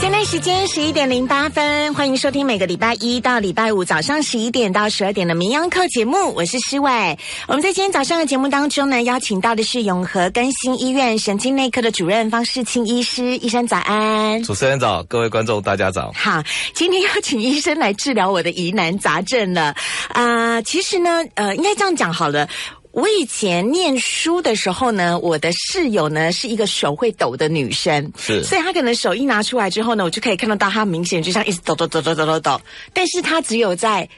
[0.00, 7.18] 现在时间十一点零八分，欢迎收听每个礼拜一到礼拜五早上十一点到十二点的民谣课节目，我是施伟。
[7.46, 14.42] 我们在今天早上的节目当中呢，邀请到的是永和更新医院神经内科的主任方世清医师，医生早安。
[14.42, 16.10] 主持人早，各位观众大家早。
[16.14, 16.42] 好，
[16.74, 19.76] 今天邀请医生来治疗我的疑难杂症了。
[20.08, 22.48] 啊、其实呢，呃，应该这样讲好了。
[22.92, 32.60] 我以前念书的时候呢，我的室友呢是一个手会抖的女生，是所以她可能手一拿出来之后呢，我就可以看得到她明显就像一直抖抖抖抖抖抖抖，
[32.92, 34.08] 但是她只有在。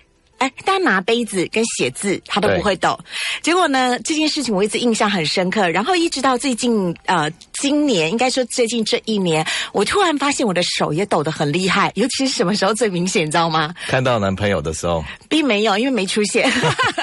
[0.43, 2.99] 哎，大家拿杯子跟写字，他都不会抖。
[3.43, 5.69] 结果呢，这件事情我一直印象很深刻。
[5.69, 11.93] 然后一直到最近，呃，今年应该说最近这一年，我突然发现我的手也抖得很厉害。
[11.95, 13.73] 尤其是什么时候最明显，你知道吗？
[13.87, 16.51] 看到男朋友的时候，并没有，因为没出现。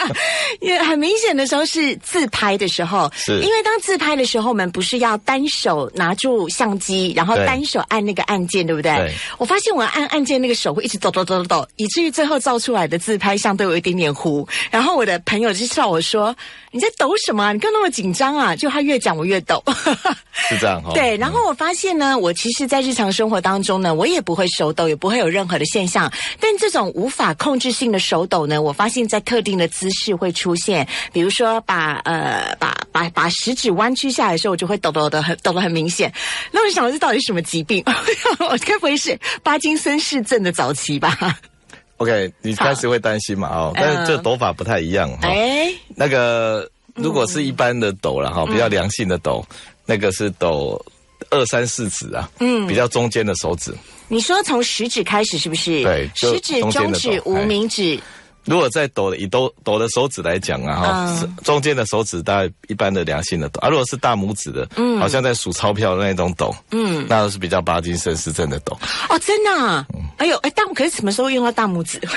[0.59, 8.93] 也很明显的时候是自拍的时候，是因为当自拍的时候，我们不是要单手拿住相机，然后单手按那个按键，对不对？
[8.97, 14.47] 对我发现我按按键那个手会一直抖抖抖抖抖，以至于最后照出来的自拍相对有一点点糊。
[14.69, 16.35] 然后我的朋友就笑我说
[16.71, 17.53] ：“你在抖什么啊？
[17.53, 19.63] 你干嘛那么紧张啊？”就他越讲我越抖。
[20.33, 20.91] 是这样哈。
[20.93, 26.11] 对，然后我发现呢，我其实，在日常生活当中呢，我也不会手抖，也不会有任何的现象。
[26.39, 36.11] 但这种无法控制性的手抖呢，我发现在特定的姿势会出现，比如说把呃把把把食指弯曲下来的时候，我就会抖抖的很抖得很明显。
[36.51, 37.83] 那我就想，这到底是什么疾病？
[38.39, 41.17] 我该不会是巴金森氏症的早期吧？
[41.99, 43.47] OK，你开始会担心嘛？
[43.49, 45.27] 哦，但是这抖法不太一样哈。
[45.27, 49.45] 哎，那个如果是一般的抖了哈，比较良性的抖，
[49.85, 50.83] 那个是抖
[51.29, 53.73] 二三四指啊，嗯，比较中间的手指。
[54.07, 55.83] 你说从食指开始是不是？
[55.83, 57.99] 对就食指、中指、无名指。
[58.45, 68.77] 如果在抖的以抖抖的手指来讲啊，哈、嗯中间的手指大概一般的良性的抖啊，如果是大拇指的，嗯，好像在数钞票的那种抖，嗯，那是比较巴金森氏症的抖。
[69.09, 69.85] 哦，真的、啊？
[70.17, 71.99] 哎呦，哎，大可是什么时候用到大拇指？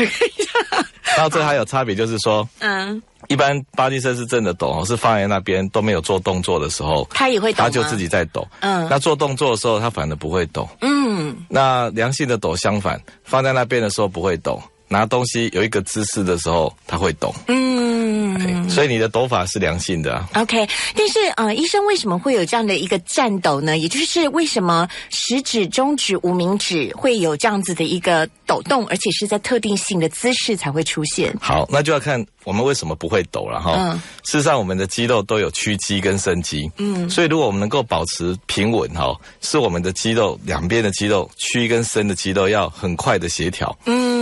[1.16, 8.46] 然后这还有差别，就是说，嗯，一般巴金森氏症的抖哦是放在那边都没有做动作的时候，他也会抖他就自己在抖。
[8.60, 10.66] 嗯那做动作的时候，他反而不会抖。
[10.80, 14.60] 嗯，那良性的抖相反，放在那边的时候不会抖，
[14.92, 17.34] 拿东西有一个姿势的时候，他会抖。
[17.48, 20.28] 嗯哎所以你的抖法是良性的、啊。
[20.34, 20.66] ，OK。
[20.96, 23.76] 但是呃，医生为什么会有这样的一个颤抖呢？
[23.76, 31.36] 也就是为什么食指、中指、无名指会有这样子的一个抖动，而且是在特定性的姿势才会出现？
[31.38, 33.74] 好，那就要看我们为什么不会抖了哈。
[33.76, 44.21] 嗯事实上，我们的肌肉都有屈肌跟伸肌，嗯，所以如果我们能够保持平稳哈，是我们的肌肉两边的肌肉屈跟伸的肌肉要很快的协调，嗯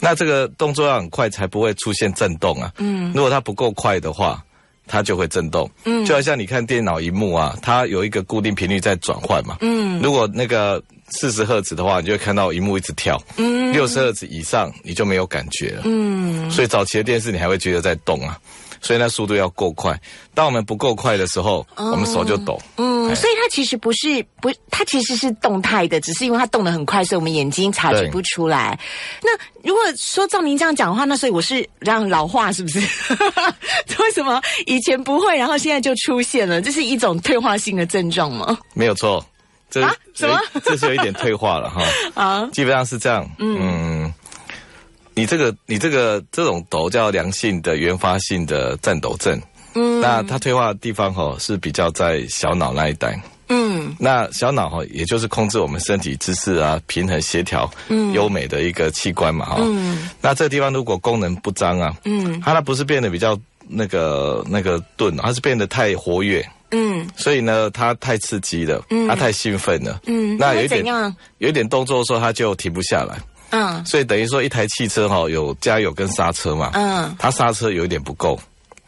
[0.00, 2.72] 那这个动作要很快，才不会出现震动啊。
[2.78, 4.42] 嗯，如果它不够快的话，
[4.86, 5.70] 它就会震动。
[5.84, 9.56] 嗯，就好像你看电脑荧幕啊，它有一个固定频率在转换嘛。
[9.60, 13.20] 嗯，如果那个四十赫兹的话，你就会看到荧幕一直跳。
[13.36, 15.82] 嗯，六十赫兹以上你就没有感觉了。
[15.84, 18.38] 嗯，所以早期的电视你还会觉得在动啊。
[18.80, 19.98] 所以那速度要够快，
[20.34, 22.60] 当我们不够快的时候，我们手就抖。
[22.76, 28.78] 嗯，哎所以它其实不是不，它其实是动态的，只是因为它动得很快，所以我们眼睛察觉不出来。
[29.22, 29.30] 那
[29.62, 32.78] 如果说照您这样讲的话，那所以我是让老化是不是？
[33.98, 36.60] 为什么以前不会，然后现在就出现了？
[36.60, 38.56] 这是一种退化性的症状吗？
[38.74, 39.24] 没有错，
[39.70, 41.82] 这、啊什么这是有一点退化了哈。
[42.14, 43.28] 啊，基本上是这样。
[43.38, 44.12] 嗯，
[45.20, 49.38] 你这个你这个这种抖叫良性的原发性的颤抖症。
[49.74, 53.20] 嗯，那它退化的地方哈是比较在小脑那一带。
[53.50, 59.56] 嗯那小脑哈，也就是控制我们身体姿势啊、平衡协调、嗯、优美的一个器官嘛哈。
[59.60, 63.38] 嗯那这个地方如果功能不彰啊，嗯它那不是变得比较
[63.68, 66.42] 那个那个钝，它是变得太活跃。
[66.72, 70.84] 嗯所以呢，它太刺激了，嗯它太兴奋了，嗯，那有一点？
[71.38, 73.18] 有一点动作的时候，它就停不下来。
[73.50, 73.84] 嗯。
[73.84, 77.14] 所以等于说，一台汽车哈、有加油跟刹车嘛，嗯。
[77.18, 78.38] 它刹车有一点不够，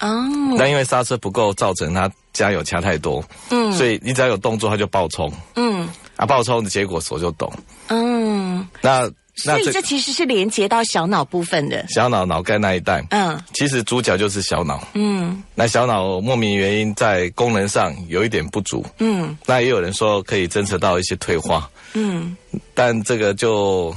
[0.01, 0.09] 哦。
[0.57, 3.73] 那因为刹车不够，造成它加油加太多，嗯。
[3.73, 5.89] 所以你只要有动作，它就爆冲，嗯。
[6.17, 7.53] 啊，爆冲的结果手就抖。
[7.89, 11.85] 嗯，那所以这其实是连接到小脑部分的。
[11.89, 13.41] 小脑脑干那一带，嗯。
[13.55, 14.87] 其实主角就是小脑。
[14.93, 15.43] 嗯。
[15.55, 19.37] 那小脑莫名原因在功能上有一点不足，嗯。
[19.47, 22.37] 那也有人说可以侦测到一些退化，嗯。
[22.75, 23.93] 但这个就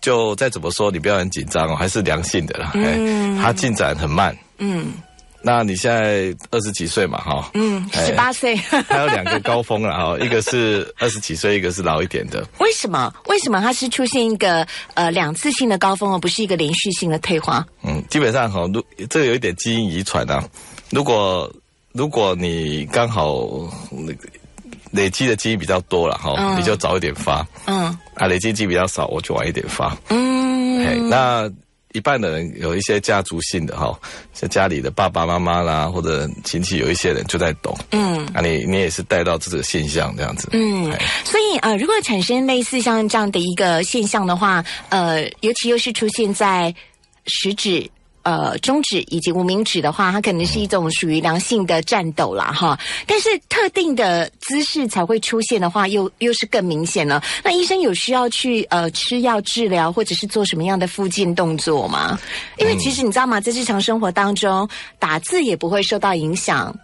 [0.00, 2.72] 就再怎么说，你不要很紧张哦，还是良性的啦。
[2.74, 4.36] 嗯、它进展很慢。
[4.58, 4.92] 嗯
[5.40, 8.56] 那你现在二十几岁嘛，哈，嗯，哎十八岁。
[8.88, 12.44] 还有两个高峰了哈，一个是二十几岁，一个是老一点的。
[12.58, 13.14] 为什么？
[13.26, 17.64] 为什么它是出现一个呃两次性的高峰，而不是一个连续性的退化？
[17.84, 20.44] 嗯，基本上哈，如这个有一点基因遗传啊。
[20.90, 21.50] 如果
[21.92, 23.46] 如果你刚好
[23.90, 24.28] 那个
[24.90, 27.46] 累积的基因比较多了哈，嗯你就早一点发。
[27.66, 29.90] 嗯啊，累积记忆比较少，我就晚一点发。
[29.90, 31.50] 嘿，嗯，那
[31.92, 33.98] 一半的人有一些家族性的哈，
[34.34, 37.76] 像家里的爸爸妈妈啦，或者亲戚有一些人就在懂。
[37.92, 38.26] 嗯。
[38.34, 40.50] 啊你，你也是带到这个现象这样子。
[40.52, 40.92] 嗯，
[41.24, 46.74] 所以呃，如果产生类似像这样的一个现象的话，呃，尤其又是出现在
[47.24, 47.90] 食指。
[48.28, 52.78] 呃，中指以及无名指的话，它可能是一种属于良性的战斗啦，哈。
[53.06, 57.22] 但是特定的姿势才会出现的话，又又是更明显了。
[57.42, 62.18] 那医生有需要去呃吃药治疗，或者是做什么样的附近动作吗？
[62.58, 66.76] 因为其实你知道吗，在日常生活当中，打字也不会受到影响，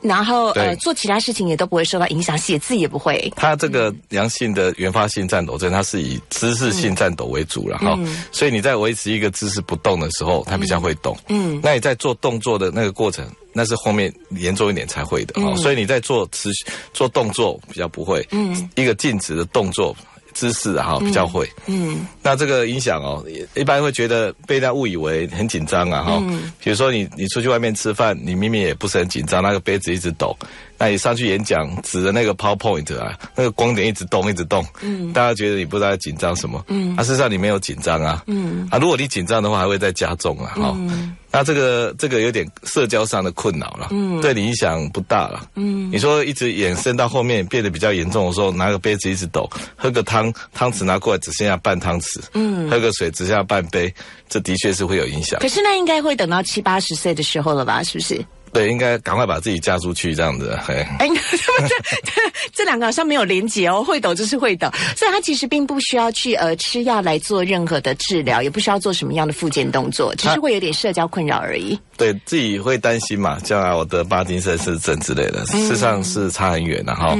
[0.00, 3.32] 然后呃做其他事情也都不会受到影响，写字也不会。
[3.36, 7.98] 他这个良性的原发性颤抖症，它是以姿势性颤抖为主了哈、
[8.30, 11.16] 所以你在维持一个姿势不动的时候，它比较会动。
[11.28, 11.60] 嗯。
[11.62, 15.56] 那你在做动作的那个过程，那是后面严重一点才会的哦。
[15.56, 19.96] 所以你在做持续做动作比较不会，嗯，一个静止的动作
[20.36, 21.48] 姿势啊哈比较会。
[21.66, 23.24] 嗯那这个影响哦，
[23.54, 26.18] 一般会觉得被人家误以为很紧张啊哈。
[26.20, 30.36] 嗯比如说你你出去外面吃饭，你明明也不是很紧张，那个杯子一直抖，
[30.78, 45.46] 那你上去演讲指着那个 PowerPoint 啊，那个光点一直动一直动，嗯大家觉得你不知道在紧张什么，嗯啊，事实上你没有紧张啊，嗯啊，如果你紧张的话，还会再加重啊，哈、嗯那这个这个有点社交上的困扰了，嗯对你影响不大了。
[45.54, 52.70] 嗯你说一直延伸到后面变得比较严重的时候，拿个杯子一直抖，喝个汤，汤匙拿过来只剩下半汤匙，嗯。
[52.70, 53.92] 喝个水只剩下半杯，
[54.28, 55.48] 这的确是会有影响可。
[55.48, 57.82] 是那应该会等到七八十岁的时候了吧？
[57.82, 58.24] 是不是？
[58.52, 60.58] 对，应该赶快把自己嫁出去，这样子。
[60.66, 61.36] 嘿，哎，这
[61.68, 62.22] 这
[62.52, 71.78] 这两个好像没有连结哦，会抖就是会抖，所以他其实并不需要去呃吃药来做任何的治疗，也不需要做什么样的复健动作，只是会有点社交困扰而已。
[71.96, 75.60] 对自己会担心嘛，将来我得帕金森氏症之类的，嗯。
[75.60, 77.14] 事实上是差很远的哈。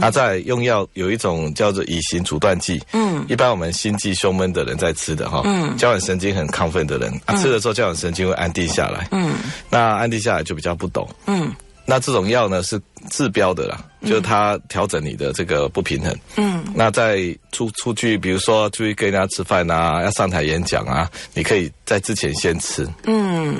[0.00, 3.24] 那在用药有一种叫做乙型阻断剂，嗯。
[3.28, 5.76] 一般我们心悸胸闷的人在吃的哈，嗯。
[5.76, 9.34] 交感神经很亢奋的人，啊，吃的时候交感神经会安定下来，嗯。
[9.70, 11.08] 那安定下来就比较不懂。
[11.26, 11.52] 嗯
[11.92, 12.80] 那这种药呢是
[13.10, 16.16] 治标的啦，就是它调整你的这个不平衡。
[16.38, 23.54] 嗯那在出出去，比如说出去跟人家吃饭啊，要上台演讲啊，你可以在之前先吃嗯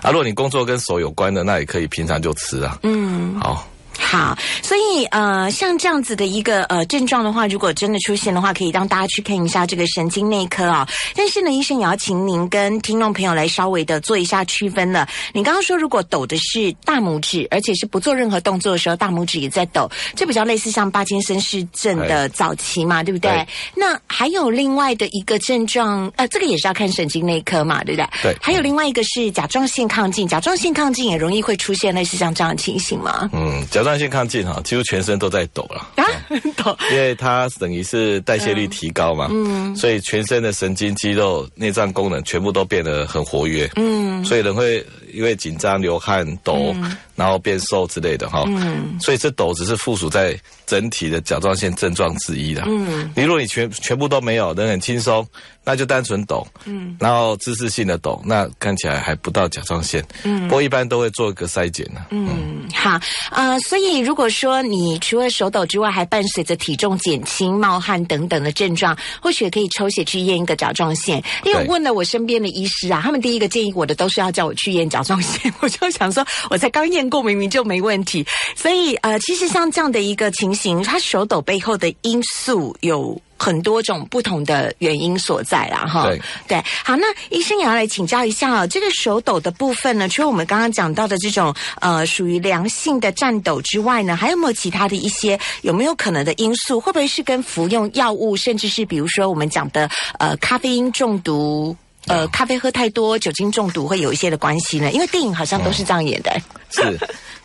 [0.00, 0.10] 啊。
[0.10, 2.78] 如果你工作跟手有关的，那也可以平常就吃啊。
[2.84, 3.38] 嗯。
[3.38, 3.68] 好，
[3.98, 15.06] 好，所以呃，像这样子的一个呃症状的话，如果真的出现的话，可以让大家去看一下这个神经内科啊、但是呢，医生也要请您跟听众朋友来稍微的做一下区分了。
[15.32, 23.30] 你刚刚说，如果抖的是大拇指，而且是不做任何动作的时候，大拇指也在抖，这比较类似像帕金森氏症的早期嘛， 对不对？
[23.30, 28.08] 对那还有另外的一个症状，呃，这个也是要看神经内科嘛，对不对？
[28.22, 33.28] 对还有另外一个是甲状腺亢进，甲状腺亢进也容易会出现类似像这样的情形吗？
[33.32, 35.88] 嗯，甲状腺亢进哈，几乎全身都在抖了。
[35.96, 36.04] 啊，
[36.56, 36.76] 抖。
[36.90, 44.24] 因为它等于是代谢率提高嘛，嗯，所以全身的神经、肌肉、内脏功能全部都变得很活跃，嗯。
[44.24, 44.84] 所以人会
[45.18, 46.72] 因为紧张、流汗、抖，
[47.16, 48.96] 然后变瘦之类的哈，嗯。
[49.00, 52.62] 所以这抖只是附属在整体的甲状腺症状之一的。
[52.66, 53.10] 嗯。
[53.16, 55.26] 你如果你全全部都没有，人很轻松，
[55.64, 56.96] 那就单纯抖，嗯。
[57.00, 60.46] 然后姿势性的抖，那看起来还不到甲状腺，嗯。
[60.46, 63.00] 不过一般都会做一个筛检呢，嗯，好，
[63.32, 71.20] 呃，所以如果说你除了手抖之外，还伴随着体重减轻、冒汗等等的症状，或许可以抽血去验一个甲状腺。
[71.44, 78.24] 因为我问了我身边的医师啊，他们第一个建议我的都是要叫我去验甲状腺，我就想说，我才刚验过，明明就没问题。
[78.54, 83.20] 所以呃，其实像这样的一个情形，它手抖背后的因素有。
[83.40, 86.06] 很多种不同的原因所在啦，哈。
[86.08, 96.80] 对对，好，那医生也要来请教一下哦，这个手抖的部分呢，除了我们刚刚讲到的这种呃属于良性的颤抖之外呢，还有没有其他的一些有没有可能的因素？
[96.80, 99.88] 会不会是跟服用药物，甚至是比如说我们讲的
[100.18, 101.76] 呃咖啡因中毒？
[102.08, 104.90] 呃，咖啡喝太多、酒精中毒会有一些的关系呢？
[104.92, 106.40] 因为电影好像都是这样演的。
[106.70, 106.98] 是，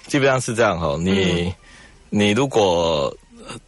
[0.08, 0.98] 基本上是这样哈。
[1.00, 1.54] 你、
[2.10, 3.16] 你如果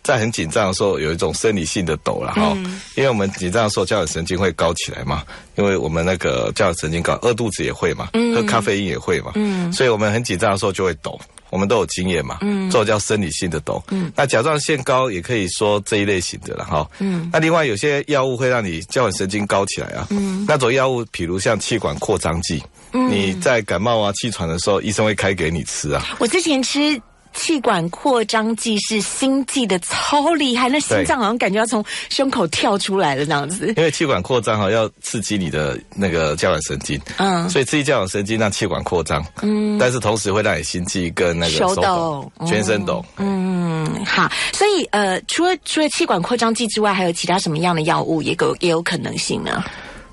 [0.04, 2.56] 在很紧张的时候，有一种生理性的抖了哈，
[2.96, 5.24] 因为我们紧张的时候，交感神经会高起来嘛，
[5.58, 11.20] 因为我们那个交感神经高，饿肚子也会嘛，喝咖啡因也会嘛，嗯所以我们很紧张的时候就会抖。
[11.56, 23.10] 我们都有经验嘛，嗯，这种叫生理性的抖，嗯，那甲状腺高也可以说这一类型的了哈，嗯，那另外有些药物会让你交感神经高起来啊，嗯，那种药物，比如像气管扩张剂，嗯。
[23.10, 27.02] 你在感冒啊、气喘的时候，医生会开给你吃啊，我之前吃
[27.36, 33.68] 气管扩张剂是心悸的，超厉害，那心脏好像感觉要从胸口跳出来了那样子。
[33.76, 49.64] 因为气管扩张哈，要刺激你的那个交感神经，嗯，所以刺激交感神经让气管扩张，嗯，但是同时会让你心悸跟那个手抖、全身抖，嗯，好，所以呃，除了除了气管扩张剂之外，还有其他什么样的药物也有也有可能性呢？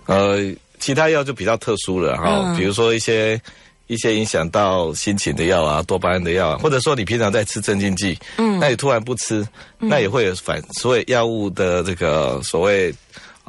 [0.06, 0.38] 呃，
[0.80, 3.40] 其他药就比较特殊了哈，比如说一些。
[3.92, 9.46] 一些影响到心情的药啊，多巴胺的药啊，或者说你平常在吃镇静剂，嗯，那你突然不吃，
[9.78, 12.92] 那也会有反所谓药物的这个所谓。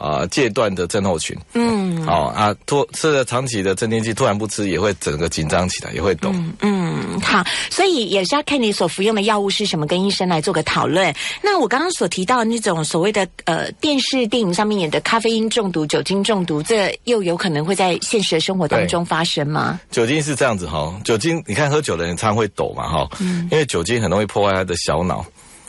[0.03, 6.29] 啊，戒断的症候群，嗯，哦啊，突吃了长期的镇定剂，突然不吃也会整个紧张起来，也会抖，
[6.59, 11.15] 嗯，好，所以也是要看你所服用的药物是什么，跟医生来做个讨论。
[11.41, 19.79] 那我刚刚所提到那种所谓的呃电视电影上面演的咖啡因中毒、酒精中毒，这又有可能会在现实的生活当中发生吗？
[19.89, 25.25] 酒精是这样子哈，酒精你看喝酒的人常会抖嘛哈，嗯，因为酒精很容易破坏他的小脑。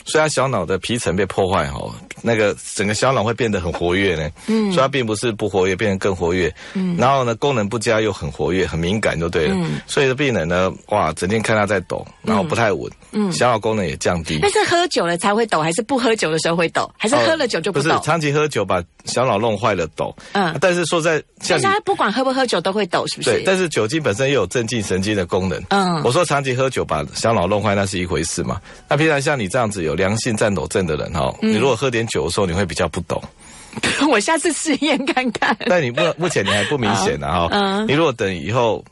[0.07, 1.91] 所以，他小脑的皮层被破坏，哦，
[2.27, 4.31] 那个整个小脑会变得很活跃呢。
[4.47, 6.53] 嗯，所以它并不是不活跃，变得更活跃。
[6.73, 9.55] 嗯，然后呢，功能不佳又很活跃，很敏感就对了。
[9.55, 12.91] 嗯，所以病人呢，哇，整天看他在抖，然后不太稳。
[13.13, 14.39] 嗯，小脑功能也降低。
[14.43, 16.91] 但是喝酒了才会抖，还是不喝酒的时候会抖？
[16.97, 17.91] 还是喝了酒就不抖？
[17.91, 20.15] 不是，长期喝酒把小脑弄坏了抖。
[20.33, 23.31] 嗯，但是说在，但是他不管喝不喝酒都会抖，是不是？
[23.31, 25.63] 对，但是酒精本身又有镇静神经的功能。
[25.69, 28.61] 嗯，我说长期喝酒把小脑弄坏那是一回事嘛。
[28.89, 30.65] 那平常像你这样子有良性颤抖。
[30.75, 33.21] 症的人哈，你如果喝点酒的时候，你会比较不懂。
[34.09, 35.57] 我下次试验看看。
[35.67, 37.49] 但你目目前你还不明显呢哈。
[37.53, 37.85] 嗯。
[37.89, 38.85] 你如果等以后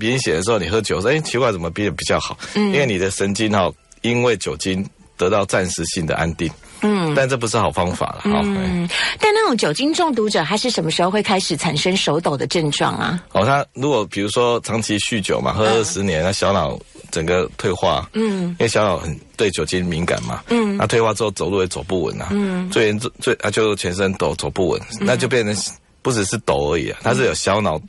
[0.00, 2.36] 明显的时候，你喝酒说，哎，奇怪，怎么变得比较好？
[2.54, 2.72] 嗯。
[2.72, 3.70] 因为你的神经哈，
[4.00, 4.84] 因为酒精
[5.16, 6.50] 得到暂时性的安定。
[6.82, 8.40] 嗯，但这不是好方法了哈。
[8.44, 8.86] 嗯，
[9.18, 13.24] 但那种酒精中毒者，他是什么时候会开始产生手抖的症状啊？
[13.32, 16.78] 哦，他如果比如说长期酗酒嘛，喝二十年，那小脑
[17.10, 27.80] 整个退化，嗯，因为小脑很对酒精敏感嘛，嗯，那退化之后走路也走不稳啊，嗯，最严重最啊就全身抖走不稳，那就变成不只是抖而已啊，它是有小脑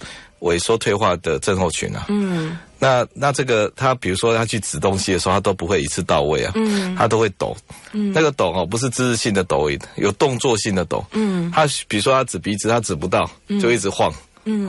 [0.42, 2.58] 萎缩退化的症候群啊，嗯。
[2.80, 7.58] 那那这个他比如说他去指东西的时候，他都不会一次到位啊，嗯，他都会抖，
[7.92, 13.28] 嗯，那个抖哦不是知识性的抖，有动作性的抖，嗯，他比如说他指鼻子，他指不到，
[13.60, 14.18] 就一直晃，嗯，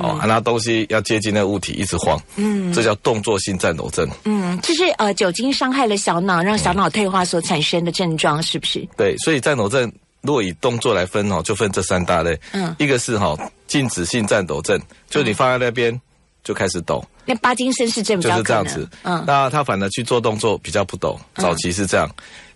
[0.01, 8.87] 哦，拿东西要接近那个物体，一直晃，嗯，这叫动作性颤抖症，嗯，就是呃酒精伤害了小脑，让小脑退化所产生的症状，是不是？
[8.97, 9.91] 对，所以颤抖症
[10.23, 16.01] 如果以动作来分哦，就分这三大类，嗯，一个是哈静止性颤抖症，就你放在那边。
[16.45, 18.89] 就开始抖，那巴金森氏症就是这样子。
[19.03, 22.09] 嗯，那他反而去做动作比较不抖，早期是这样。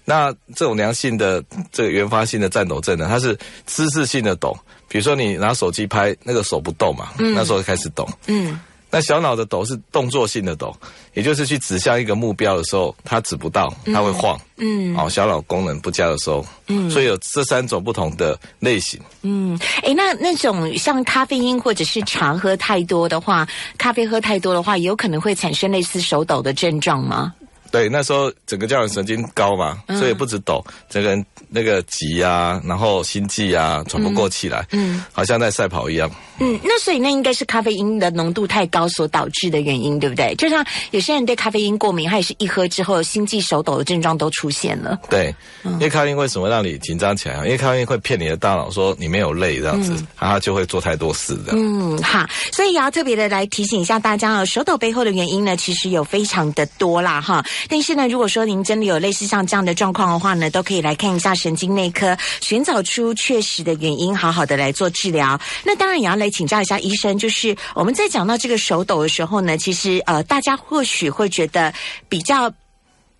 [0.05, 4.57] 那这种良性的这个原发性的颤抖症呢，它是姿势性的抖，
[4.89, 8.09] 比如说你拿手机拍，那个手不动嘛，那时候开始抖。
[8.27, 8.61] 嗯。
[8.95, 10.71] 那小脑的抖是动作性的抖，
[11.15, 14.39] 也就是去指向一个目标的时候，它指不到，它会晃。
[14.59, 19.01] 嗯，哦，小脑功能不佳的时候，嗯，所以有这三种不同的类型。
[19.23, 27.33] 嗯，哎，那那种像咖啡因或者是茶喝太多的话，咖啡喝太多的话，有可能会产生类似手抖的症状吗？
[27.73, 36.09] 对，那时候整个交感神经高嘛，所以不止抖，整个人那个急啊，然后心悸啊，喘不过气来，嗯，好像在赛跑一样。
[36.39, 40.35] 嗯，那所以那应该是咖啡因的浓度太高所导致的原因，对不对？
[40.35, 44.99] 就像有些人对咖啡因过敏，他也是一喝之后心悸、手抖的症状都出现了。
[45.09, 47.37] 对，因为咖啡因为什么让你紧张起来？
[47.37, 51.53] 因为咖啡因会骗你的大脑说你没有累这样子，然后就会做太多事的。
[51.55, 57.43] 嗯，好，所以也要特别的来提醒一下大家啊，手抖背后的原因呢，其实有非常的多啦，哈。
[57.69, 65.41] 但是呢，如果说您真的有类似像这样的状况的话呢，都可以来看一下神经内科，寻找出确实的原因，好好的来做治疗。
[65.65, 71.73] 那当然也要来请教一下医生，就是我们在讲到这个手抖的时候呢，其实呃，大家或许会觉得
[72.09, 72.53] 比较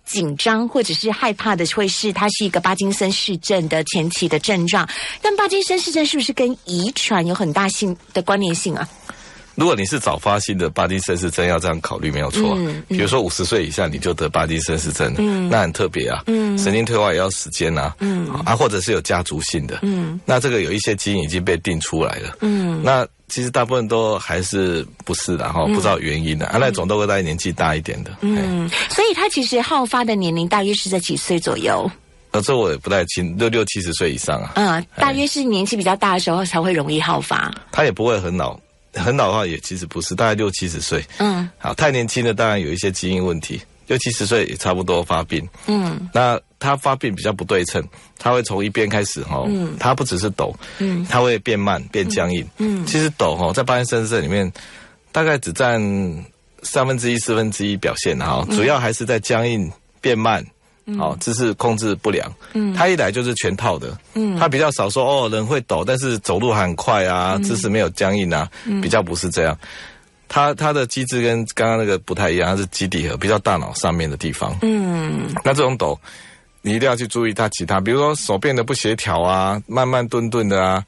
[0.05, 4.87] 紧张或者是害怕的，会是它是一个巴金森氏症的前期的症状。
[5.21, 8.87] 但巴金森氏症是不是跟遗传有很大性的关联性啊？
[9.55, 12.57] 如果你是早发性的巴金森氏症，要这样考虑没有错。
[12.87, 15.13] 比如说五十岁以下你就得巴金森氏症，
[15.49, 16.23] 那很特别啊。
[16.27, 17.95] 嗯神经退化也要时间啊。
[18.45, 19.79] 啊，或者是有家族性的。
[19.83, 22.37] 嗯那这个有一些基因已经被定出来了。
[22.41, 26.45] 嗯那其实大部分都还是不是的哈，不知道原因的。
[26.47, 28.11] 啊，那种都会在年纪大一点的。
[28.21, 31.89] 嗯，所以他其实好发的年龄大约是在几岁左右？
[32.31, 34.51] 呃，这我也不太清，六六七十岁以上啊。
[34.55, 37.53] 嗯，大约是年纪比较大的时候才会容易好发。
[37.71, 38.59] 他也不会很老。
[38.93, 41.03] 很老的话也其实不是，大概六七十岁。
[41.17, 45.47] 嗯，好，太年轻的当然有一些基因问题，六七十岁也差不多发病。
[45.67, 47.83] 嗯，那他发病比较不对称，
[48.17, 52.47] 他会从一边开始哈，嗯，他不只是抖，嗯，他会变慢变僵硬。
[52.57, 54.51] 嗯，其实抖哈在巴金森氏里面
[55.11, 55.81] 大概只占
[56.61, 60.45] 三分之一四分之一表现哈，主要还是在僵硬变慢。
[60.97, 62.31] 好，姿势控制不良。
[62.53, 63.97] 嗯，他一来就是全套的。
[64.15, 68.49] 嗯，他比较少说哦，人会抖，但是走路很快啊，姿势没有僵硬啊，
[68.81, 69.57] 比较不是这样。
[70.27, 74.57] 他他的机制跟刚刚那个不太一样，他是基底核比较大脑上面的地方。
[74.61, 75.99] 嗯，那这种抖，
[76.61, 80.83] 你一定要去注意他其他，比如说手变得不协调啊，慢慢顿顿的啊。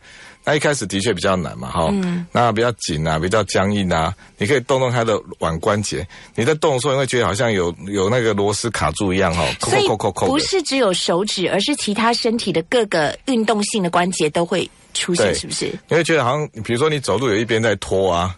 [0.45, 1.91] 那一开始的确比较难嘛，哈，
[2.31, 6.07] 那比较紧啊，比较僵硬啊，你可以动动它的腕关节。
[6.35, 9.87] 你在动的时候，你会觉得好像有有那个螺丝卡住一样，哈，所以
[10.27, 15.65] 不是只有手指，而是其他身体的各个运动性的关节都会出现，是不是？
[15.89, 18.35] 你会觉得好像，比如说你走路有一边在拖啊，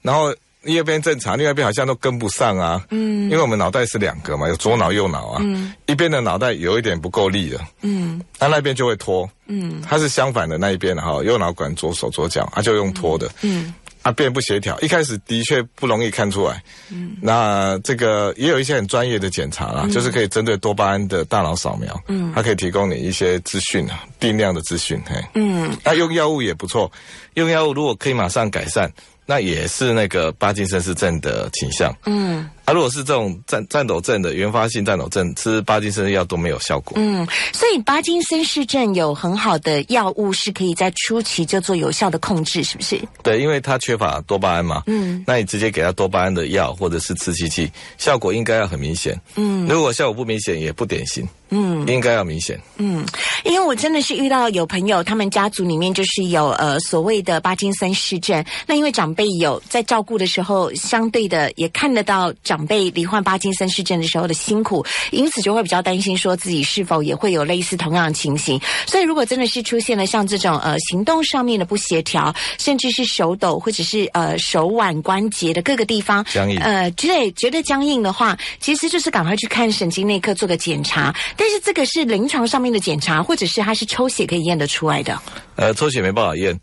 [0.00, 0.32] 然后。
[0.74, 2.84] 一边正常，另外一边好像都跟不上啊。
[2.90, 5.40] 嗯，因为我们脑袋是两个嘛，有左脑右脑啊。
[5.42, 7.60] 嗯，一边的脑袋有一点不够力了。
[7.82, 9.28] 嗯，那那边就会拖。
[9.46, 13.30] 嗯，它是相反的那一边哈，右脑管左手左脚，它就用拖的。
[13.40, 13.72] 嗯，
[14.02, 16.62] 啊，变不协调，一开始的确不容易看出来。
[16.90, 21.98] 嗯，那这个也有一些很专业的检查啦，就是可以针对多巴胺的大脑扫描。
[22.08, 25.00] 嗯，它可以提供你一些资讯啊，定量的资讯。
[25.06, 26.90] 嘿，嗯，那用药物也不错，
[27.34, 28.92] 用药物如果可以马上改善。
[29.30, 31.94] 那也是那个巴金森氏症的倾向。
[32.06, 32.48] 嗯。
[32.68, 36.92] 他如果是这种战颤抖症的原发性颤抖症，吃巴金森药都没有效果。
[36.96, 43.00] 嗯，所以巴金森氏症有很好的药物是可以在初期就做有效的控制，是不是？
[43.22, 44.82] 对，因为他缺乏多巴胺嘛。
[44.86, 49.18] 嗯，那你直接给他多巴胺的药或者是刺激剂，效果应该要很明显。
[49.36, 51.26] 嗯，如果效果不明显，也不典型。
[51.50, 52.60] 嗯，应该要明显。
[52.76, 53.02] 嗯，
[53.42, 62.57] 因为我真的是遇到有朋友，他们家族里面就是有呃所谓的巴金森氏症，那因为长辈有在照顾的时候，相对的也看得到长。
[62.58, 68.60] 长辈罹患巴金森氏症的时候的辛苦，因此就会比较担心，说自己是否也会有类似同样的情形。
[68.84, 81.14] 所以，如果真的是出现了像这种呃行动上面的不协调，甚至是手抖或者是呃手腕关节的各个地方僵硬，呃，对，觉得僵硬的话，其实就是赶快去看神经内科做个检查。
[81.36, 85.16] 但是这个是临床上面的检查，或者是它是抽血可以验得出来的。
[85.54, 86.58] 呃，抽血没办法验，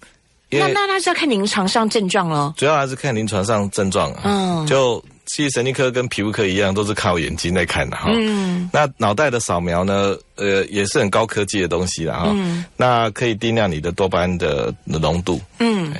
[0.50, 2.54] 那那那是要看临床上症状喽。
[2.58, 4.24] 主要还是看临床上症状啊。
[4.26, 5.02] 嗯，就。
[5.26, 8.12] 其实神经科跟皮肤科一样，都是靠眼睛在看的哈。
[8.14, 8.70] 嗯。
[8.72, 10.16] 那脑袋的扫描呢？
[10.36, 12.32] 呃，也是很高科技的东西了哈。
[12.32, 12.64] 嗯。
[12.78, 15.42] 那可以定量你的多巴胺的浓度。
[15.60, 15.94] 嗯。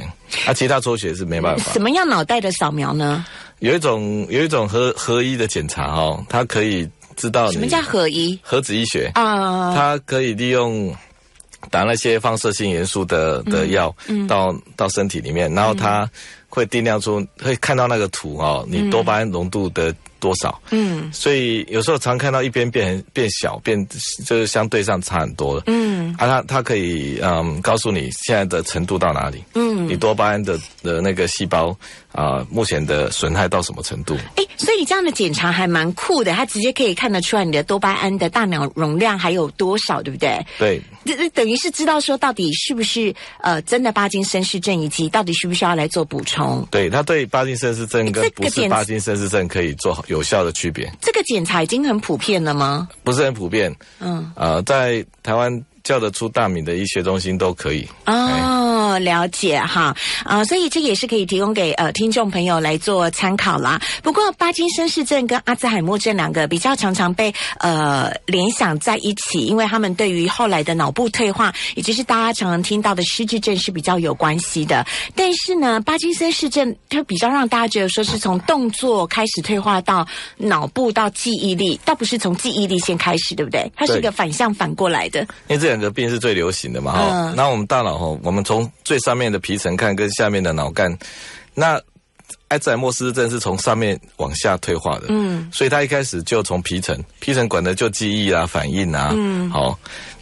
[0.46, 1.74] 那其他抽血是没办法。
[1.74, 3.26] 什么样脑袋的扫描呢？
[3.60, 8.38] 有一种有一种合合一的检查哦，它可以知道什么叫合一？
[8.44, 10.94] 核子医学啊，它可以利用
[11.72, 13.96] 打那些放射性元素的的药
[14.28, 16.08] 到到身体里面，然后它。
[16.56, 19.94] 会定量出，会看到那个图哦，你多巴胺浓度的
[20.26, 20.60] 多少？
[20.72, 23.88] 嗯，所以有时候常看到一边变变小，变
[24.26, 25.64] 就是相对上差很多了。
[25.68, 29.44] 嗯，啊，它它可以嗯告诉你现在的程度到哪里？
[29.54, 31.78] 嗯，你多巴胺的的那个细胞
[32.12, 34.16] 啊，目前的损害到什么程度？
[34.36, 40.44] 哎，所以这样的检查还蛮酷的，它直接可以看得出来你的多巴胺的大脑容量还有多少，对不对？
[40.58, 40.82] 对。
[41.06, 46.68] 这这等于是知道说到底是不是呃真的巴金森氏症，以及到底需不需要来做补充？
[46.72, 50.92] 对，他对巴金森氏症跟不是巴金森氏症可以做有效的区别。
[51.02, 52.88] 这个检查已经很普遍了吗？
[53.04, 53.76] 不是很普遍。
[54.00, 55.64] 嗯，呃，在台湾。
[55.86, 63.80] 叫得出大名的医学中心都可以哦，了解哈啊，所以这也是可以提供给呃听众朋友来做参考啦。
[64.02, 74.84] 不过巴金森氏症跟阿兹海默症两个比较常常被呃联想在一起，因为他们对于后来的脑部退化，也就是大家常常听到的失智症是比较有关系的。
[75.14, 83.72] 但是呢，巴金森氏症它比较让大家觉得说是从动作开始退化到脑部到记忆力，倒不是从记忆力先开始，对不对？
[83.76, 85.75] 它是一个反向反过来的，因为这。
[85.76, 86.92] 两个病是最流行的嘛？
[86.94, 90.98] 哈，那我们大脑哈，我们从最上面的皮层看，跟下面的脑干，
[91.54, 91.80] 那
[92.50, 99.78] 埃兹海默氏症是从上面往下退化的，嗯，所以他一开始就从皮层，皮层管的就记忆啊、反应啊，嗯，好。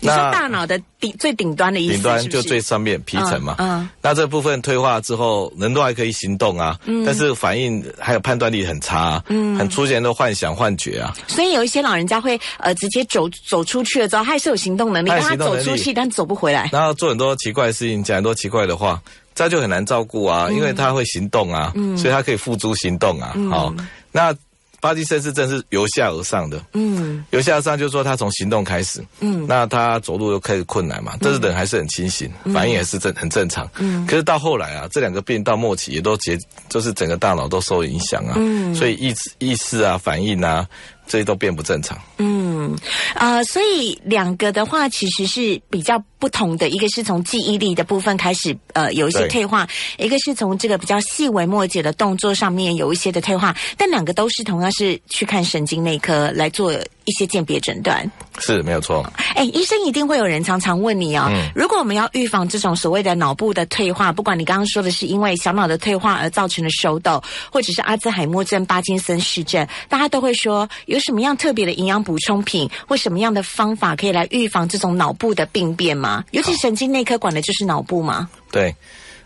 [0.05, 3.55] 那大脑的顶最顶端的意思，顶端就最上面皮层嘛。
[3.59, 11.15] 嗯，那这部分退化之后，人都还可以行动啊，但是反应还有判断力很差，嗯，很出现的幻想、幻觉啊。
[11.25, 19.01] 所以有一些老人家会呃直接走走出去了之后，他还是有行动能力，但他走出去但走不回来，然后做很多奇怪的事情，讲很多奇怪的话，
[19.35, 23.35] 这就很难照顾啊，因为他会行动啊，所以他可以付诸行动啊。
[23.49, 23.73] 好，
[24.11, 24.35] 那。
[24.83, 40.67] 巴金森氏症是由下而上的，嗯，由下而上就是说他从行动开始，嗯，那他走路又开始困难嘛，但是人还是很清醒，反应也是正很正常，嗯，可是到后来啊，这两个病到末期也都结，就是整个大脑都受影响啊，嗯，所以意意识啊反应啊。
[41.05, 41.99] 这些都变不正常。
[42.17, 42.73] 嗯，
[43.15, 53.53] 呃，所以两个的话其实是比较不同的，一个是从记忆力的部分开始，呃，有一些退化；一个是从这个比较细微末节的动作上面有一些的退化。
[53.75, 58.09] 但两个都是同样是去看神经内科来做一些鉴别诊断。
[58.39, 59.05] 是没有错。
[59.35, 76.12] 哎，医生一定会有人常常问你哦，如果我们要预防这种所谓的脑部的退化，不管你刚刚说的是因为小脑的退化而造成的手抖，或者是阿兹海默症、巴金森氏症，大家都会说有什么样特别的营养补充品或什么样的方法可以来预防这种脑部的病变吗？
[76.31, 78.29] 尤其神经内科管的就是脑部嘛？
[78.51, 78.75] 对，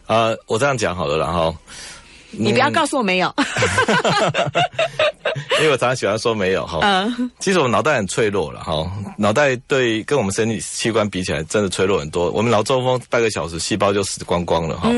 [0.05, 1.55] 呃，我这样讲好了，然后
[2.31, 3.33] 你不要告诉我没有。
[5.59, 12.29] 因为我常常喜欢说没有哈，嗯，其实我们脑袋很脆弱了哈，脑袋对跟我们身体器官比起来，真的脆弱很多。
[12.31, 14.89] 我们脑中风半个小时，细胞就死光光了哈，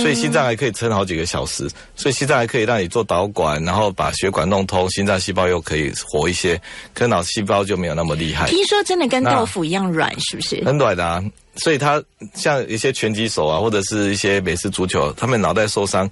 [0.00, 6.60] 所以心脏还可以撑好几个小时，所以心脏还可以让你做导管，然后把血管弄通，心脏细胞又可以活一些，
[6.94, 8.48] 可脑细胞就没有那么厉害。
[8.48, 10.62] 听说真的跟豆腐一样软，是不是？
[10.64, 11.22] 很软的啊。
[11.56, 12.02] 所以他
[12.34, 16.08] 像一些拳击手啊，或者是一些美式足球，他们脑袋受伤，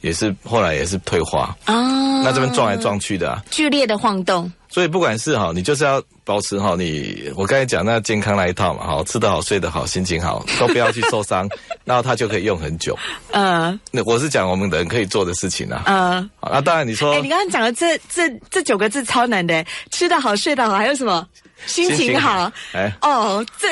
[0.00, 2.22] 也是后来也是退化啊。
[2.22, 4.50] 那这边撞来撞去的，剧烈的晃动。
[4.70, 11.48] 所以不管是哈，你就是要保持好，你我刚才讲那健康那一套嘛，哈，吃得好，睡得好，心情好，都不要去受伤，
[11.84, 12.96] 然后它就可以用很久。
[13.30, 15.84] 嗯，那我是讲我们人可以做的事情啊。
[15.86, 21.26] 嗯，那当然你说，哎，你刚刚讲的这这这九个字超难的，吃得好，睡得好，还有什么？
[21.66, 23.68] 心情好，哎，哦，这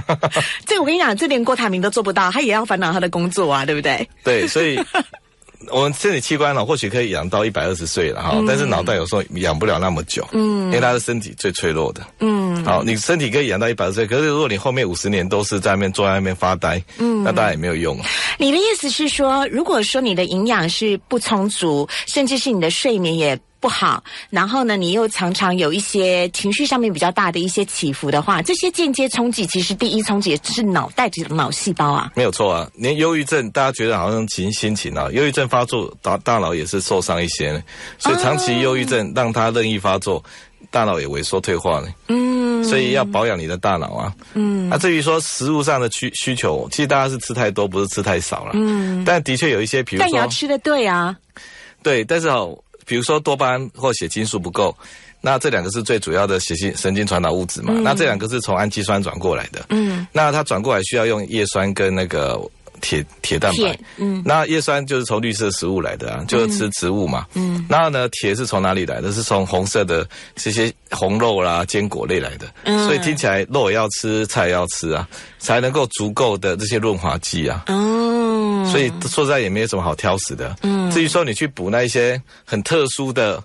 [0.66, 4.08] 这我跟你讲，这连郭台铭都做不到，他也要烦恼他的工作啊，对不对？
[4.24, 4.78] 对，所以
[5.70, 17.98] 我们身体器官呢，或许可以养到一百二十岁了哈，但是脑袋有时候养不了那么久，嗯，因为他的身体最脆弱的，嗯，好，你身体可以养到一百二十岁，可是如果你后面五十年都是在那边坐在那边发呆，嗯，那当然也没有用。
[18.38, 23.38] 你的意思是说，如果说你的营养是不充足，甚至是你的睡眠也。
[23.60, 32.10] 不好，然后呢，你又常常有一些情绪上面比较大的一些起伏的话，这些间接冲击，其实第一冲击是脑袋的脑细胞啊。
[32.16, 37.62] 没有错啊，连忧郁症，大家觉得好像情心情啊，忧郁症发作，大大脑也是受伤一些，
[37.98, 40.24] 所以长期忧郁症让它任意发作，
[40.70, 41.88] 大脑也萎缩退化呢。
[42.08, 44.14] 嗯，所以要保养你的大脑啊。
[44.32, 48.52] 嗯，那至于说食物上的需需求，其实大家是吃太多，不是吃太少了。
[48.54, 51.14] 嗯，但的确有一些，比如说，但你要吃的对啊。
[51.82, 52.58] 对，但是哦。
[52.86, 54.76] 比如说多巴胺或血清素不够，
[55.20, 57.72] 那这两个是最主要的血清神经传导物质嘛？
[57.82, 59.64] 那这两个是从氨基酸转过来的。
[59.68, 62.40] 嗯，那它转过来需要用叶酸跟那个
[62.80, 63.78] 铁铁蛋白。
[63.96, 67.26] 嗯，那叶酸就是从绿色食物来的啊，就是吃植物嘛。
[67.34, 69.12] 嗯，然后呢，铁是从哪里来的？
[69.12, 72.46] 是从红色的这些红肉啦、坚果类来的。
[72.64, 77.64] 嗯，所以听起来肉也要吃，菜也要吃啊，才能够足够的这些润滑剂啊。
[77.68, 78.66] 哦。
[78.70, 80.56] 所以说实在也没有什么好挑食的。
[80.62, 83.42] 嗯，至于说你去补那一些很特殊的，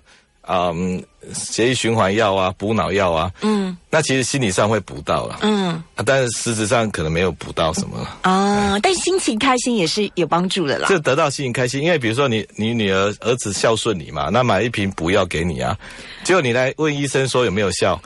[0.48, 1.02] 嗯，
[1.34, 8.06] 血液循环药啊，补脑药啊，嗯，那其实心理上会补到了，嗯，但是实质上可能没有补到什么。
[8.22, 10.88] 啊，但心情开心也是有帮助的啦。
[10.88, 15.76] 就得到心情开心，因为比如说你你女儿儿子孝顺你嘛，那买一瓶补药给你啊，
[16.22, 18.00] 结果你来问医生说有没有效，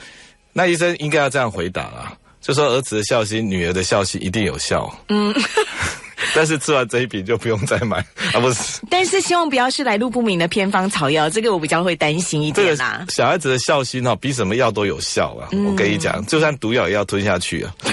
[0.53, 4.90] 那医生应该要这样回答啊，就说儿子的孝心，女儿的孝心一定有效。
[5.09, 5.35] 嗯。
[6.36, 7.98] 但是吃完这一瓶就不用再买
[8.32, 8.40] 啊！
[8.40, 13.04] 不是，但是希望不要是来路不明的偏方草药，这个我比较会担心一点啦。
[13.08, 15.48] 小孩子的孝心哦，比什么药都有效啊！
[15.66, 17.74] 我跟你讲，就算毒药也要吞下去啊！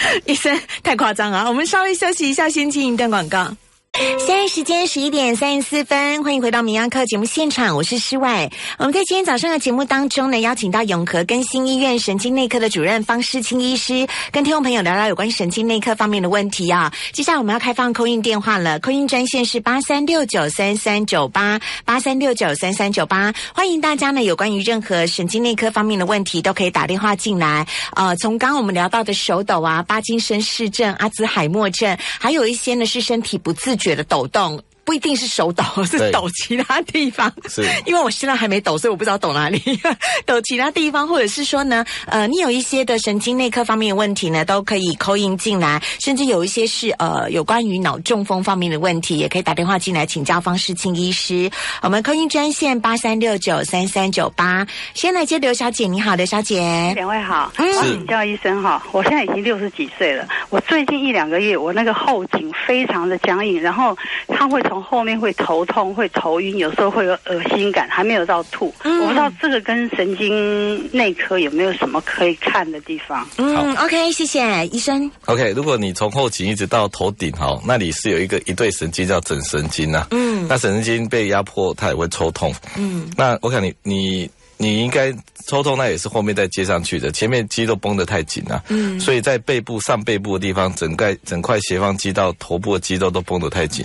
[0.24, 1.46] 医生太夸张啊！
[1.46, 3.54] 我们稍微休息一下，先进一段广告。
[3.98, 8.50] 现在时间十一点三十四分，欢迎回到《民谣课》节目现场，我是施伟。
[8.78, 16.92] 我们在今天早上的节目当中呢，邀请到永和更新医院神经内科的主任方世清医师，跟听众朋友聊聊有关神经内科方面的问题啊。
[17.12, 27.66] 接下来我们要开放扣印电话了，扣印专线是八三六九三三九八八三六九三三九八，欢迎大家呢有关于任何神经内科方面的问题都可以打电话进来。
[27.96, 33.79] 呃，从刚刚我们聊到的手抖啊、巴金森氏症、阿兹海默症，还有一些呢是身体不自。
[33.80, 34.62] 觉的抖动。
[34.84, 37.32] 不一定是手抖， 是抖其他地方。
[37.48, 39.60] 是， 因为我现在还没抖，所以我不知道抖哪里。
[40.26, 45.80] 抖其他地方，或者是说呢，呃，你有一些的神经内科方面的问题呢，都可以扣音进来。
[46.00, 51.50] 甚至有一些是呃，有关于脑中风方面的问题，也可以打电话进来请教方世清医师。
[51.82, 54.66] 我们扣音专线八三六九三三九八。
[54.94, 56.92] 先来接刘小姐，你好，刘小姐。
[56.94, 63.96] 两位好，我请教医生哈，我现在已经六十几岁了，我最近一两个月，我那个后颈非常的僵硬，然后
[64.28, 68.72] 它会从后面会头痛，会头晕，有时候会有恶心感，还没有到吐。
[68.84, 73.28] 我不知道这个跟神经内科有没有什么可以看的地方。
[73.38, 75.10] 嗯，OK，谢谢医生。
[75.24, 80.06] OK，如果你从后颈一直到头顶哈，那里是有一个一对神经叫枕神经呐。
[80.12, 82.54] 嗯，那神经被压迫，它也会抽痛。
[82.76, 85.12] 嗯，那我看你你你应该
[85.48, 88.62] 抽痛，那也是后面再接上去的，前面肌肉绷得太紧了。
[88.68, 93.84] 嗯，所以在背部上背部的地方，整块整块斜方肌到头部的肌肉都绷得太紧。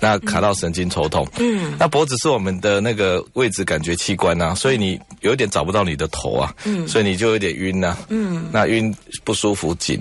[0.00, 1.26] 那卡到神经抽痛。
[1.38, 6.54] 嗯，那脖子是我们的那个位置感觉器官呐，所以你有点找不到你的头啊。
[6.64, 7.96] 嗯，所以你就有点晕呐。
[8.08, 9.98] 嗯，那晕不舒服紧，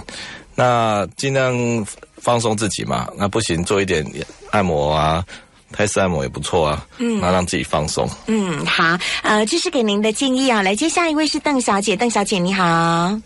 [0.56, 1.54] 那尽量
[2.18, 3.08] 放松自己嘛。
[3.18, 4.06] 那不行，做一点
[4.52, 5.24] 按摩啊。
[5.72, 8.08] 泰式按摩也不错啊，嗯，那让自己放松。
[8.28, 10.62] 嗯，好，呃，这是给您的建议啊。
[10.62, 13.20] 来接下一位是邓小姐，邓小姐你好，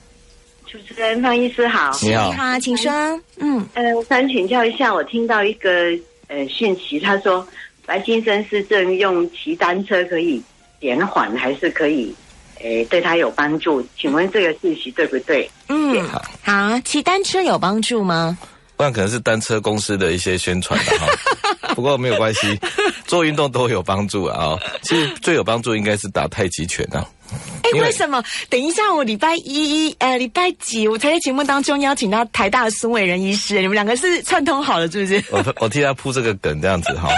[0.66, 2.92] 主持人方医师好，你好，你好，请说。
[3.38, 5.70] 嗯，呃，我想请教一下，我听到一个
[6.30, 7.46] 呃讯息，他说
[7.86, 10.42] 白金森氏症用骑单车可以
[10.80, 12.16] 减缓，还是可以，
[12.62, 13.86] 诶，对他有帮助？
[13.98, 15.50] 请问这个讯息对不对？
[15.68, 18.38] 嗯，好，好，骑单车有帮助吗？
[18.80, 21.08] 那可能是单车公司的一些宣传哈，
[21.76, 22.58] 不过没有关系，
[23.06, 24.58] 做运动都有帮助啊。
[24.82, 27.06] 其实最有帮助应该是打太极拳啊。
[27.62, 28.24] 哎，为什么？
[28.50, 35.24] 等一下，我礼拜一呃礼拜几，我才在节目当中邀请到台大的孙伟仁医师，你们两个是串通好了，是不是？
[35.30, 37.10] 我我替他铺这个梗这样子哈，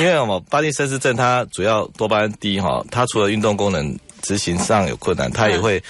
[0.00, 5.80] 因为我们巴金森氏症它主要多巴胺低哈，它除了运动功能执行上有困难，它也会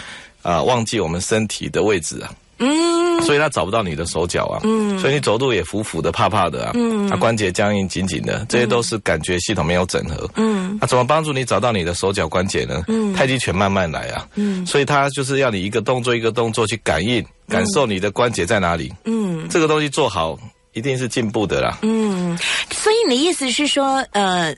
[0.42, 2.34] 啊忘记我们身体的位置啊。
[2.58, 12.82] 嗯，所以他找不到你的手脚啊，嗯，所以你走路也浮浮的、怕怕的啊，嗯，他关节僵硬、紧紧的，这些都是感觉系统没有整合，嗯，那怎么帮助你找到你的手脚关节呢？
[12.88, 20.38] 嗯，太极拳慢慢来啊，嗯，所以他就是要你一个动作一个动作去感应、感受你的关节在哪里，嗯，这个东西做好
[20.72, 22.38] 一定是进步的啦，嗯，
[22.70, 24.54] 所以你的意思是说，呃。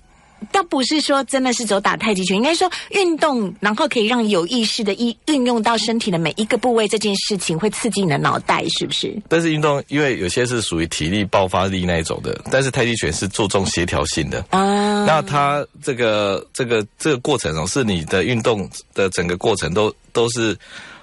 [0.50, 9.14] 倒不是说真的是走打太极拳，应该说运动，然后可以让有意识的运运用到身体的每一个部位，这件事情会刺激你的脑袋，是不是？
[9.28, 15.04] 但是运动，因为有些是属于体力爆发力那一种的，但是太极拳是注重协调性的啊。
[15.04, 20.56] 那它这个这个这个过程哦，是你的运动的整个过程都都是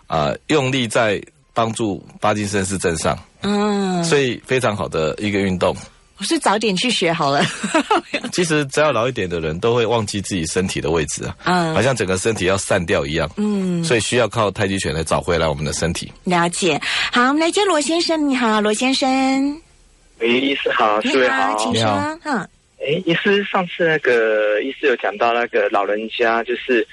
[0.07, 1.21] 啊用力在
[1.53, 5.75] 帮助巴金森氏症上，嗯，所以非常好的一个运动。
[6.19, 7.41] 我是早点去学好了。
[8.33, 16.11] 其实只要老一点的人都会忘记自己身体的位置啊，嗯，好像整个身体要散掉一样，嗯，所以需要靠太极拳来找回来我们的身体。
[16.25, 16.79] 了解，
[17.13, 19.61] 好，我们来接罗先生，你好，罗先生。
[20.19, 21.87] 喂，医师好，四位好，请说。
[22.25, 22.37] 嗯，
[22.81, 26.85] 哎，医师，上次那个医师有讲到那个老人家就是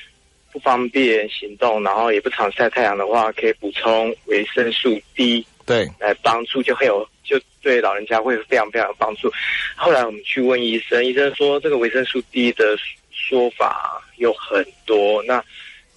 [0.53, 7.05] 不方便行动，然后也不常晒太阳的话，可以补充维生素 D，对，来帮助就会有。
[7.27, 9.31] 就对老人家会非常非常有帮助。
[9.77, 12.77] 后来我们去问医生，医生说这个维生素 D 的
[13.11, 15.23] 说法有很多。
[15.25, 15.43] 那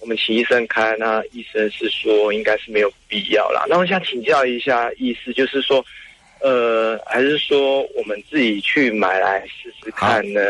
[0.00, 3.64] 我们请医生开，那医生是说应该是没有必要啦。
[3.68, 5.84] 那我想请教一下，意思就是说，
[6.40, 10.40] 呃，还是说我们自己去买来试试看呢？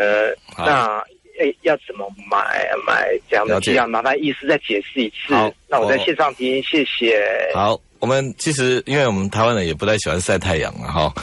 [0.57, 1.03] 那
[1.39, 2.69] 诶，要怎么买？
[2.85, 3.89] 买这样的剂量？
[3.89, 5.33] 麻烦医师再解释一次。
[5.67, 7.21] 那我在线上听，谢谢。
[7.53, 7.79] 好。
[8.01, 11.13] 我们其实，因为我们台湾人也不太喜欢晒太阳嘛，哈。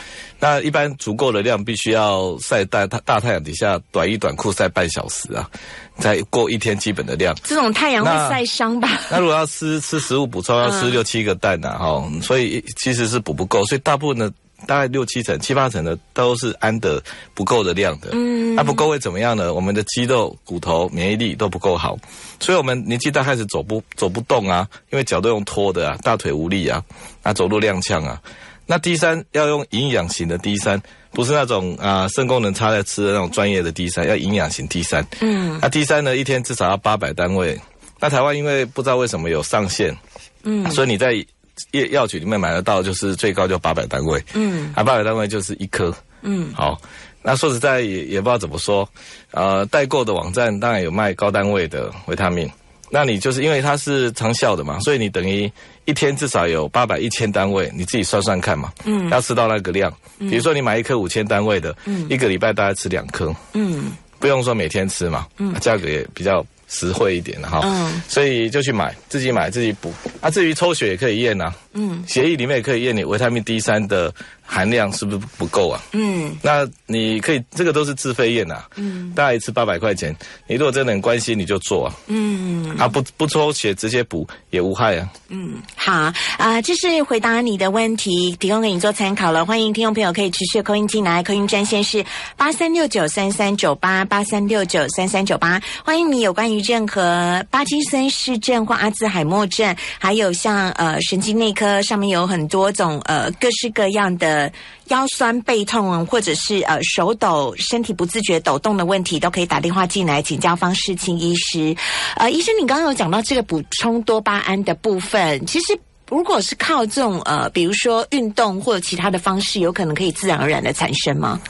[0.41, 5.51] 那一般足够的量，必须要晒大大大太阳底下，短衣短裤晒半小时啊，
[5.99, 7.37] 才过一天基本的量。
[7.45, 8.89] 这种太阳会晒伤吧？
[9.11, 12.03] 那如果要吃吃食物补充，要吃六七个蛋呐，哈。
[12.23, 14.33] 所以其实是补不够，所以大部分的。
[14.67, 18.11] 大概六七成、七八成的都是安得不够的量的。
[18.13, 19.55] 嗯，那不够会怎么样呢？
[19.55, 21.97] 我们的肌肉、骨头、免疫力都不够好，
[22.41, 26.83] 所以我们年纪大开始走不走不动啊，因为脚都用拖的啊，大腿无力啊，
[27.23, 28.21] 那走路踉跄啊。
[28.67, 35.07] 那 D 三要用营养型的 D 三，不是那种啊肾功能差在吃的那种专业的 D 三，要营养型 D 三。
[35.21, 37.59] 嗯，那 D 三呢，一天至少要八百单位。
[38.01, 39.97] 那台湾因为不知道为什么有上限，
[40.43, 41.25] 嗯，所以你在。
[41.73, 46.81] 药药局里面买得到，就是最高就八百单位，嗯，啊，八百单位就是一颗，嗯，好，
[47.23, 48.89] 那说实在也也不知道怎么说，
[49.33, 52.51] 呃，代购的网站当然有卖高单位的维他命，
[52.91, 55.51] 那你就是因为它是长效的嘛，所以你等于
[55.85, 66.45] 一天至少有八百一千单位，你自己算算看嘛，嗯，要吃到那个量，比如说你买一颗五千单位的，嗯，一个礼拜大概吃两颗，嗯，不用说每天吃嘛，嗯，价格也比较。
[66.69, 69.93] 实惠一点的哈，嗯，所以就去买，自己买自己补。
[70.21, 74.15] 啊，至于抽血也可以验呐，嗯，血液里面也可以验你维他命 D 三的。
[74.51, 75.79] 含量是不是不够啊？
[75.93, 78.65] 嗯，那你可以，这个都是自费验呐。
[78.77, 80.17] 嗯，大概一次八百块钱。
[80.47, 81.95] 你如果真的很关心，你就做啊。
[82.07, 85.07] 嗯，啊不不抽血直接补也无害啊。
[85.29, 89.45] 嗯，好啊，这是回答你的问题，提供给你做参考了。
[89.45, 92.03] 欢迎听众朋友可以持续扣音进来，扣音专线是
[92.35, 95.61] 八三六九三三九八八三六九三三九八。
[95.85, 104.38] 欢迎你有关于任何巴金森氏症或阿兹海默症，还有像呃神经内科上面有很多种呃各式各样的。
[104.39, 104.53] 呃，
[104.89, 111.75] 腰酸背痛，或者是呃手抖、身体不自觉抖动的问题，都可以打电话进来请教方世清医师。
[112.17, 121.41] 呃，医生，你刚刚有讲到这个补充多巴胺的部分，其实如果是靠这种呃，比如说运动或者其他的方式，有可能可以自然而然的产生吗？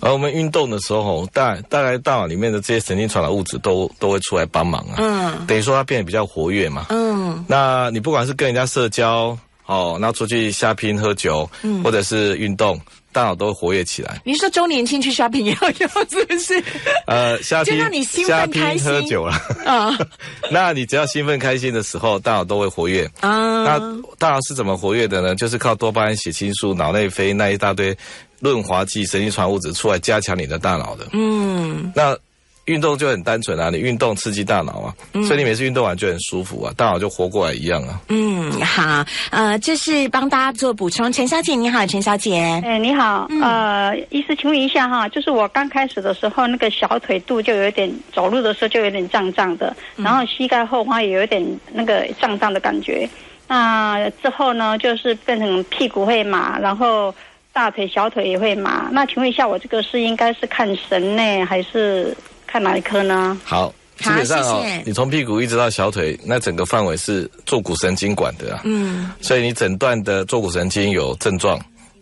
[0.00, 4.94] 而我们运动的时候，大大概大脑里面的这些神经传导物质都都会出来帮忙啊。
[4.98, 6.86] 嗯，等于说它变得比较活跃嘛。
[6.90, 9.36] 嗯，那你不管是跟人家社交，
[9.68, 12.80] 哦，然后出去瞎拼喝酒，嗯，或者是运动。
[13.10, 14.20] 大脑都会活跃起来。
[14.22, 16.62] 你说周年庆去 shopping 要用是不是？
[17.06, 19.32] 呃，瞎拼，就让你兴奋开心，喝酒了
[19.64, 19.98] 啊。
[20.52, 23.64] 那你只要兴奋开心的时候，大脑都会活跃啊。
[23.64, 23.78] 那
[24.18, 25.34] 大脑是怎么活跃的呢？
[25.34, 27.96] 就是靠多巴胺、血清素、脑内啡那一大堆
[28.40, 31.06] 润滑剂、神经传物质出来加强你的大脑的。
[31.12, 32.16] 嗯，那。
[32.68, 34.94] 运动就很单纯啊，你运动刺激大脑啊，
[35.26, 37.98] 所以你每次运动完就很舒服啊，大脑就活过来一样啊。
[38.08, 41.10] 嗯，好，呃，这是帮大家做补充。
[41.10, 42.60] 陈小姐你好，陈小姐。
[42.62, 53.08] 哎，你好，呃，医师请问一下哈，就是我刚开始的时候，那个小腿肚就有点，走路的时候就有点胀胀的，然后膝盖后方也有点那个胀胀的感觉。
[53.46, 57.14] 那之后呢，就是变成屁股会麻，然后
[57.50, 58.90] 大腿、小腿也会麻。
[58.92, 62.14] 那请问一下，我这个是应该是看神呢，还是？
[62.50, 63.38] 看哪一科呢？
[63.44, 68.62] 好，基本上哦，你从屁股一直到小腿，那整个范围是坐骨神经管的啊。
[68.64, 71.60] 嗯，所以你诊断的坐骨神经有症状，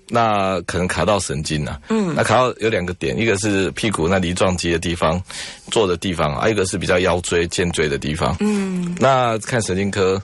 [0.09, 1.81] 那可能卡到神经了。
[1.89, 5.21] 嗯，那卡到有两个点，一个是屁股那梨状肌的地方，
[5.71, 8.37] 坐的地方，还有一个是比较腰椎、肩椎的地方。
[8.39, 10.23] 嗯，那看神经科。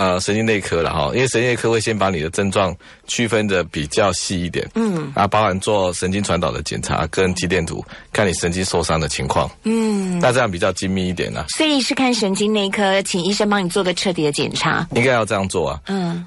[0.00, 2.74] 呃，神经内科了哈，因为神经内科会先把你的症状
[3.06, 11.44] 区分的比较细一点，嗯，啊，包含做神经传导的检查跟肌电图，看你神经受伤的情况，嗯，那这样比较精密一点呢。
[11.50, 14.88] 所以是看神经内科，请医生帮你做个彻底的检查。
[14.94, 16.26] 应该要这样做啊，嗯，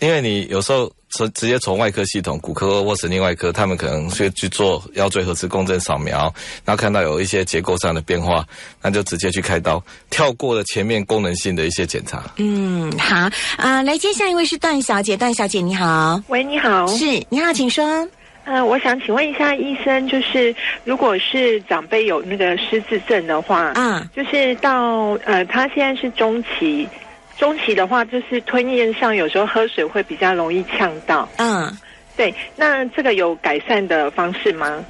[0.00, 0.90] 因为你有时候。
[1.10, 6.32] 从直接从外科系统、骨科或神经外科，他们可能去去做腰椎核磁共振扫描，
[6.64, 8.44] 然后看到有一些结构上的变化，
[8.80, 12.22] 那就直接去开刀，跳过了前面功能性的一些检查。
[12.36, 18.08] 嗯，好啊，来接下一位是段小姐，段小姐你好，喂，你好，是，你好，请说。
[18.44, 26.88] 呃，我想请问一下医生，就是如果是长辈有那个失智症的话，嗯，就是到呃，他现在是中期。
[27.40, 31.26] 中期的话，就是吞咽上有时候喝水会比较容易呛到。
[31.38, 31.74] 嗯，
[32.14, 34.84] 对，那这个有改善的方式吗？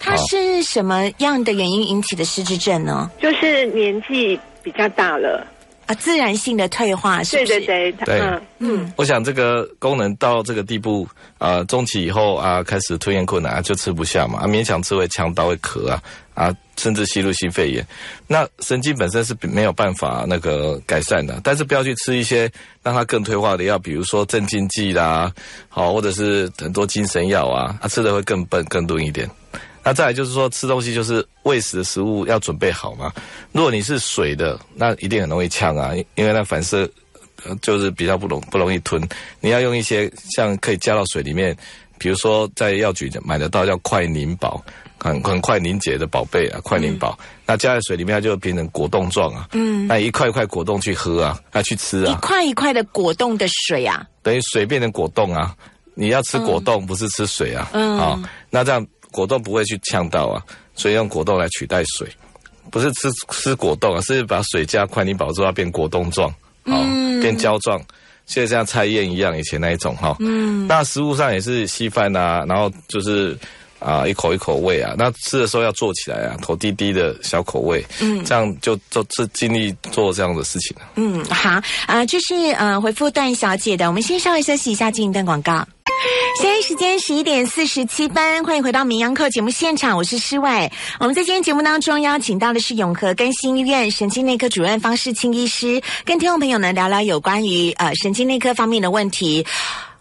[0.00, 3.08] 它是什么样的原因引起的失智症呢？
[3.20, 5.46] 就是年纪比较大了。
[5.98, 7.60] 自然性的退化是不是？
[7.60, 11.06] 对对对，嗯，我想这个功能到这个地步
[11.38, 16.02] 啊，中期以后啊，开始吞咽困难，就吃不下嘛，啊，勉强吃会呛到会咳啊，
[16.34, 17.86] 啊，甚至吸入性肺炎。
[18.26, 22.50] 那神经本身是没有办法那个改善的，但是不要去吃一些
[22.82, 25.30] 让它更退化的药，比如说镇静剂啦，
[25.68, 29.28] 好，或者是很多精神药啊，啊，吃的会更笨更钝一点。
[29.84, 33.12] 那再来就是说，吃东西就是喂食的食物要准备好嘛。
[33.50, 36.88] 如果你是水的，那一定很容易呛啊，因为那反射
[37.60, 39.02] 就是比较不容不容易吞。
[39.40, 41.56] 你要用一些像可以加到水里面，
[41.98, 44.64] 比如说在药局买得到叫快凝宝，
[44.98, 47.18] 很很快凝结的宝贝啊，快凝宝。
[47.44, 49.48] 那加在水里面，它就变成果冻状啊。
[49.52, 49.88] 嗯。
[49.88, 52.12] 那一块一块果冻去喝啊，啊去吃啊。
[52.12, 54.06] 一块一块的果冻的水啊。
[54.22, 55.56] 等于水变成果冻啊，
[55.94, 57.68] 你要吃果冻，不是吃水啊。
[57.72, 57.98] 嗯。
[57.98, 58.16] 好，
[58.48, 58.86] 那这样。
[59.12, 60.42] 果冻不会去呛到啊，
[60.74, 62.08] 所以用果冻来取代水，
[62.70, 66.28] 不是吃吃果冻啊，是把水加快凝宝之后变果冻状，
[66.64, 66.76] 好
[67.20, 67.80] 变胶状，
[68.26, 70.16] 现在像菜燕一样，以前那一种哈。
[70.18, 73.38] 嗯，那食物上也是稀饭啊，然后就是
[73.78, 85.66] 啊一口一口喂啊，那吃的时候要坐起来啊，头低低的小口喂，嗯，这样就做是尽力做这样的事情嗯，好啊，这是呃回复段小姐的，我们先稍微休息一下，进一段广告。
[86.40, 90.70] 现在时间十一点四十七分，欢迎回到《名扬课》节目现场，我是诗伟。
[90.98, 99.46] 我们在今天节目当中邀请到的是永和更新医院神经内科主任方世清医师，跟听众朋友呢聊聊有关于呃神经内科方面的问题。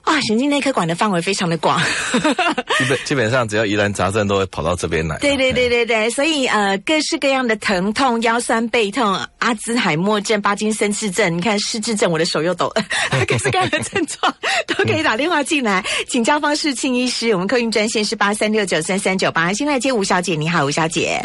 [0.03, 1.79] 啊，神经内科管的范围非常的广，
[2.77, 5.17] 基本基本上只要疑难杂症都会跑到这边来。
[5.19, 12.73] 对对对对对，所以呃，各式各样的疼痛、腰酸背痛、阿兹海默症、巴金森氏症，你看失智症，我的手又抖，
[13.27, 14.33] 各式各样的症状
[14.65, 17.31] 都可以打电话进来，请教方世庆医师。
[17.33, 21.21] 我们客运专线是八三六九三三九八，先来接吴小姐，你好，吴小姐。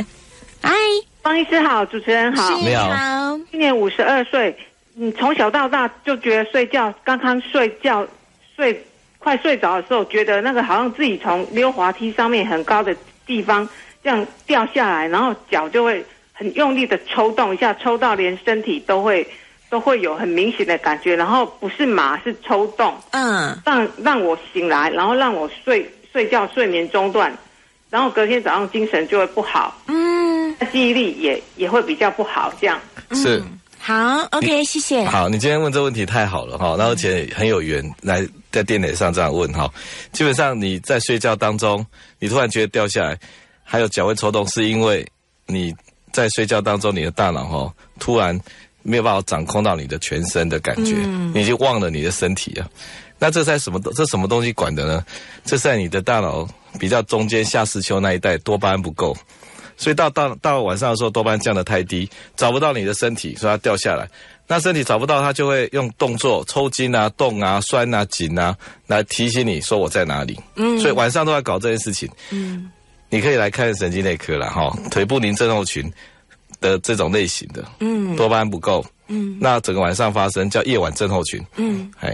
[0.61, 0.75] 嗨，
[1.23, 4.55] 方医师好，主持人好，你好，今年五十二岁，
[4.95, 8.07] 你从小到大就觉得睡觉，刚刚睡觉。
[8.57, 8.85] 睡
[9.19, 13.69] 快睡着的时候，觉得那个好像自己从溜滑梯上面很高的地方
[14.03, 19.27] 这样掉下来，然后脚就会很用力的抽动一下，抽到连身体都会
[19.69, 27.37] 都会有很明显的感觉，然后不是麻是抽动，嗯，让让我醒来，然后让我睡睡觉睡眠中断，
[27.90, 32.81] 然后隔天早上精神就会不好，嗯，记忆力也也会比较不好，这样。
[33.11, 33.42] 是。
[33.87, 35.05] 好，OK，谢谢。
[35.05, 39.73] 好，你今天问这问题太好了哈，那而且很有缘来在电台上这样问哈。
[40.11, 41.87] 基本上你在睡觉当中，
[42.19, 43.17] 你突然觉得掉下来，
[43.63, 45.07] 还有脚会抽动，是因为
[45.47, 45.73] 你
[46.11, 48.37] 在睡觉当中，你的大脑哈突然
[48.83, 50.97] 没有办法掌控到你的全身的感觉，
[51.33, 52.67] 你就忘了你的身体啊。
[53.21, 53.81] 那这在什么？
[53.95, 55.07] 这什么东西管的呢？
[55.45, 56.45] 这在你的大脑
[56.81, 59.17] 比较中间下视丘那一带，多巴胺不够，
[59.77, 64.08] 所以到到到晚上的时候，多巴胺降得太低，找不到你的身体，所以它掉下来。
[64.48, 68.56] 那身体找不到，它就会用动作抽筋啊、动啊、酸啊、紧啊，
[68.87, 70.38] 来提醒你说我在哪里。
[70.54, 72.08] 嗯，所以晚上都要搞这件事情。
[72.31, 72.70] 嗯，
[73.10, 75.92] 你可以来看神经内科了哈，腿部凝症候群
[76.61, 78.85] 的这种类型的，嗯，多巴胺不够。
[79.09, 81.40] 嗯，那整个晚上发生叫夜晚症候群。
[81.54, 82.13] 嗯，哎，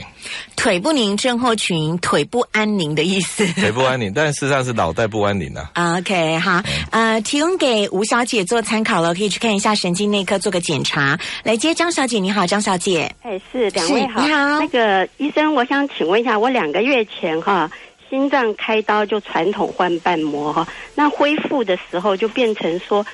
[0.56, 3.46] 腿不宁症候群，腿不安宁的意思。
[3.54, 5.96] 腿不安宁，但事实上是脑袋不安宁啊。
[5.96, 11.18] OK，好，呃，提供给吴小姐做参考了，可以去看一下神经内科做个检查。
[11.44, 13.10] 来接张小姐，你好，张小姐。
[13.22, 14.60] 哎，是两位好，你好。
[14.60, 17.70] 那个医生，我想请问一下，我两个月前哈
[18.10, 23.06] 心脏开刀就传统换瓣膜哈，那恢复的时候就变成说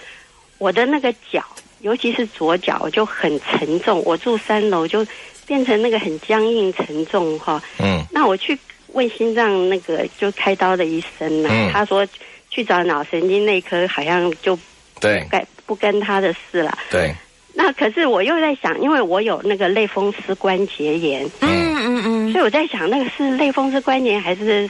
[0.58, 1.42] 我的那个脚。
[1.80, 5.06] 尤其是左脚就很沉重，我住三楼就
[5.46, 7.62] 变成那个很僵硬沉重哈。
[7.78, 8.04] 嗯。
[8.10, 12.04] 那我去问心脏那个就开刀的医生呢，他说
[12.50, 14.58] 去找脑神经内科，好像就
[14.98, 16.76] 对，该不跟他的事了。
[16.90, 17.14] 对。
[17.54, 24.68] 那可是我又在想，因为我有那个类风湿关节炎，嗯嗯嗯，所以我在想那个是类风湿关节还是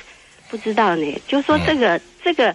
[0.51, 1.23] 不知道呢？
[1.27, 2.55] 就说这个这个。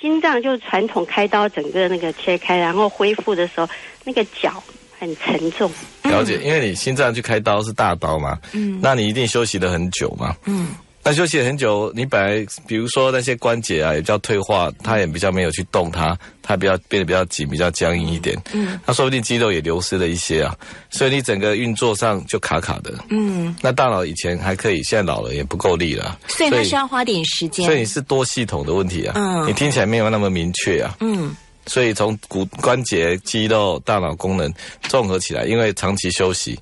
[0.00, 3.68] 心脏就是传统开刀，整个那个切开，然后恢复的时候，
[4.04, 4.62] 那个脚
[4.98, 5.70] 很沉重。
[6.04, 10.68] 了解，因为你心脏去开刀是大刀嘛，嗯，那你一定休息了很久嘛，嗯。
[11.08, 18.36] 那休息很久，你本来比如说那些关节啊，也比较退化，它也比较没有去动它，它比较变得比较紧，比较僵硬一点。
[18.52, 20.54] 嗯，那说不定肌肉也流失了一些啊，
[20.90, 22.92] 所以你整个运作上就卡卡的。
[23.08, 27.64] 嗯，那大脑以前还可以，现在老了也不够力了，所以那需要花点时间。
[27.64, 30.94] 所以你是多系统的问题啊，嗯，你听起来没有那么明确啊。
[31.00, 31.34] 嗯，
[31.64, 34.52] 所以从骨关节、肌肉、大脑功能
[34.82, 36.58] 综合起来，因为长期休息。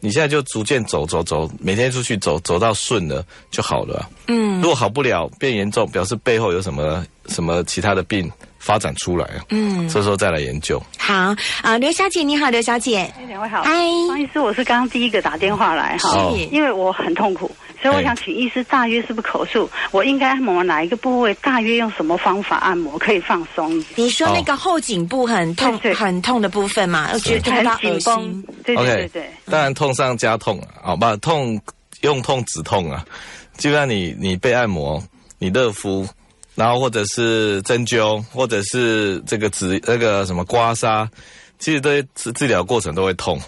[0.00, 4.08] 你现在就逐渐走走走，每天出去走走到顺了就好了。
[4.28, 10.80] 嗯，如果好不了，变严重，表示背后有什么什么其他的病发展出来嗯，这时候再来研究。
[10.98, 13.62] 好啊，刘小姐你好，刘小姐，两位好。
[13.62, 13.72] 嗨，
[14.08, 17.50] 方医师，我是刚刚第一个打电话来哈，因为我很痛苦。
[17.80, 19.70] 所以我想请医师，大约是不是口述？
[19.92, 21.32] 我应该按摩哪一个部位？
[21.34, 23.84] 大约用什么方法按摩可以放松？
[23.94, 27.10] 你说那个后颈部很痛、很痛的部分嘛？
[27.12, 28.44] 我觉得很紧绷。
[28.64, 30.66] 对对对，当然痛上加痛啊！
[30.82, 31.60] 好吧，痛
[32.00, 33.04] 用痛止痛啊！
[33.56, 35.02] 就像你你被按摩，
[35.38, 36.06] 你热敷，
[36.54, 41.08] 然后或者是针灸，或者是这个指那个什么刮痧，
[41.58, 43.40] 其实这些治治疗过程都会痛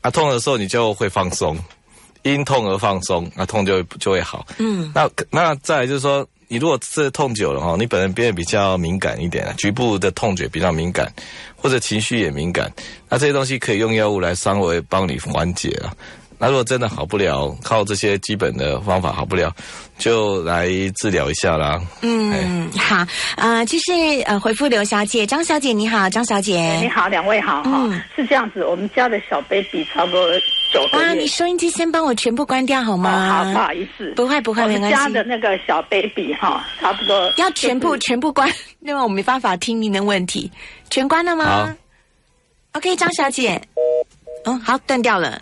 [0.00, 0.10] 啊！
[0.10, 1.56] 痛的时候你就会放松。
[2.22, 4.46] 因痛而放松，那痛就会就会好。
[4.58, 11.12] 嗯，那那再就是说，你如果是痛久了哈，你本人变得比较敏感一点局部的痛觉比较敏感，
[11.56, 12.72] 或者情绪也敏感，
[13.08, 15.92] 那这些东西可以用药物来稍微帮你缓解了。
[16.40, 19.52] 那如果真的好不了，靠这些基本的方法好不了，
[19.98, 21.82] 就来治疗一下啦。
[22.00, 23.04] 嗯，好，
[23.36, 30.28] 呃，就是呃，回复刘小姐，张小姐你好，张小姐你好，两位好哈，是这样子，我们家的小 baby 差不多
[30.72, 31.04] 九个月。
[31.04, 33.44] 啊，你收音机先帮我全部关掉好吗？
[33.44, 34.96] 好，不好意思，不会不会，没关系。
[34.96, 38.48] 家的那个小 baby 哈，差不多要全部全部关，
[38.80, 40.50] 因为我没办法听您的问题，
[40.90, 41.74] 全关了吗
[42.72, 43.60] ？OK，张小姐，
[44.44, 45.40] 嗯，好，断掉了。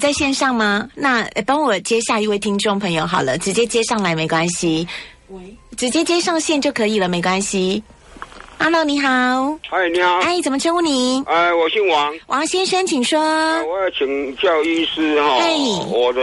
[0.00, 0.86] 在线上吗？
[0.94, 4.86] 那帮我接下一位听众朋友好了，直接接上来没关系。
[5.28, 7.82] 喂，直接接上线就可以了，没关系。
[8.58, 9.58] Hello，你好。
[9.68, 10.18] 嗨，你好。
[10.20, 11.22] 哎，怎么称呼你？
[11.26, 12.14] 哎，我姓王。
[12.26, 13.18] 王先生，请说。
[13.64, 15.38] 我要请教医师哈。
[15.92, 16.20] 我的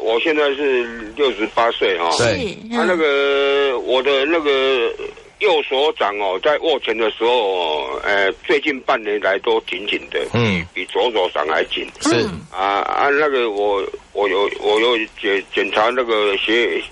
[0.00, 0.84] 我现在是
[1.16, 2.10] 六十八岁哈。
[2.12, 2.24] 是。
[2.70, 4.92] 他那个我的那个。
[5.40, 11.86] 右手掌哦，在握拳的时候，呃，最近半年来都紧紧的，嗯，比左手掌还紧。
[12.00, 16.82] 是啊啊，那个我我有我有检检查那个血，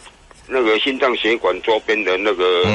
[0.47, 2.67] 那个心脏血管周边的那个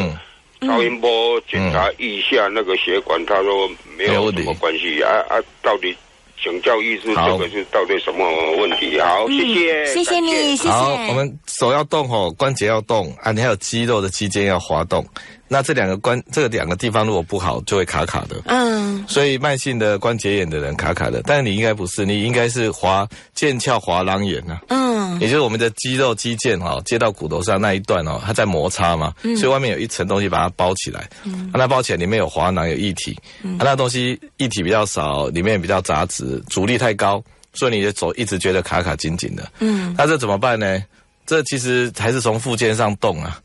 [0.61, 5.95] 超音波检查一下那个血管，他说没有什么关系啊啊，到底
[6.41, 8.25] 请教医师这个是到底什么
[8.57, 8.99] 问题？
[8.99, 10.69] 好，谢谢，谢谢你，谢谢。
[10.69, 15.05] 好，我们手要动哦，关节要动啊，你还有肌肉的肌腱要滑动。
[15.51, 18.39] 那这两个关，这个两个地方如果不好，就会卡卡的。
[18.45, 24.59] 嗯，所以慢性的关节炎的人卡卡的，但是你应该不是，你应该是滑腱鞘滑囊炎呐。
[24.67, 31.09] 嗯，也就是我们的肌肉肌腱哈，接到骨头上那一段哦，它在摩擦嘛，所以外面有一层东西把它包起来。
[31.23, 39.51] 嗯，那包起来里面有滑囊有液体，嗯，那东西液体比较少，里面比较杂质，阻力太高，所以你的手一直觉得卡卡紧紧的。
[39.59, 40.83] 嗯，那这怎么办呢？
[41.25, 43.39] 这其实还是从附件上动啊。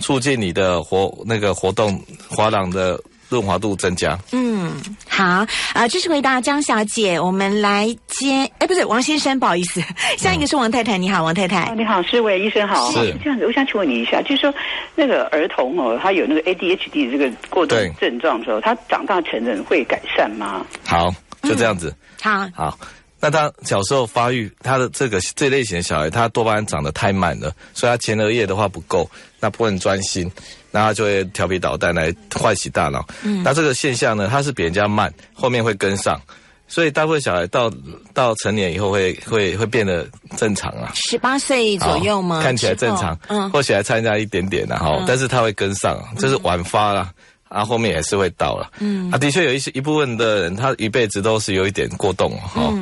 [0.00, 1.98] 促进你的活那个活动
[2.28, 3.00] 滑囊的。
[3.28, 4.18] 润滑度增加。
[4.32, 4.72] 嗯，
[5.08, 5.24] 好
[5.72, 7.18] 啊，这是回答张小姐。
[7.18, 9.80] 我们来接，哎，不是王先生，不好意思，
[10.18, 10.96] 下一个是王太太。
[10.98, 11.74] 你好，王太太。
[11.74, 12.90] 你好，是位医生好。
[12.92, 14.54] 是这样子，我想请问你一下，就是说
[14.94, 20.64] 那个儿童哦，他有那个 ADHD 这个过度症状的时候，他长大成人会改善吗？
[20.86, 21.12] 好，
[21.42, 21.94] 就这样子。
[22.22, 22.78] 好，好。
[23.18, 29.10] 那他小时候发育，他的这个这类型的小孩，他多巴胺长得太慢了，所以他前额叶的话不够，
[29.40, 30.30] 那不能专心。
[30.70, 33.02] 那他就会调皮捣蛋来唤醒大脑。
[33.22, 36.20] 嗯，那这个现象呢，他是比人家慢，后面会跟上，
[36.68, 37.72] 所以大部分小孩到
[38.12, 40.06] 到成年以后会会会变得
[40.36, 40.92] 正常啊。
[40.94, 42.42] 十八岁左右吗？
[42.42, 47.10] 看起来正常，嗯，或许还参加一点点的哈，但是他会跟上，这是晚发了。
[47.56, 48.70] 啊，后面也是会到了。
[48.78, 52.72] 嗯，啊，的确有一些一部分的人，他一辈子都是有一点过动哈。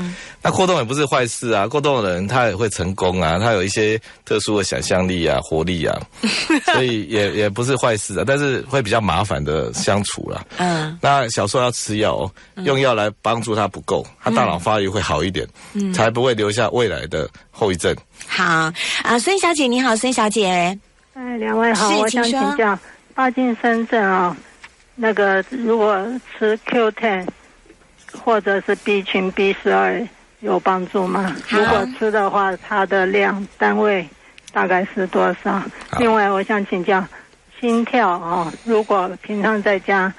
[0.43, 5.99] 那过动也不是坏事啊，过动的人他也会成功啊，他有一些特殊的想象力啊、活力啊，
[6.75, 10.45] 所以也也不是坏事啊，但是会比较麻烦的相处了。
[10.59, 12.31] 嗯，那小时候要吃药，
[12.65, 17.97] 用药来帮助他不够，他大脑发育会好一点，嗯，才不会留下未来的后遗症。
[18.27, 18.45] 好
[19.03, 20.79] 啊，孙小姐你好，孙小姐。
[21.15, 22.79] 哎，两位好，我想请教
[23.15, 24.37] 帕金森症啊。
[24.97, 26.07] 那个如果
[26.39, 27.27] 吃 Q10
[28.13, 30.01] 或者是 B 群 B 十二
[30.41, 31.35] 有帮助吗？
[31.49, 34.09] 如果吃的话，它的量单位
[34.53, 35.61] 大概是多少？
[35.99, 37.05] 另外，我想请教
[37.61, 40.13] 心跳啊，如果平常在家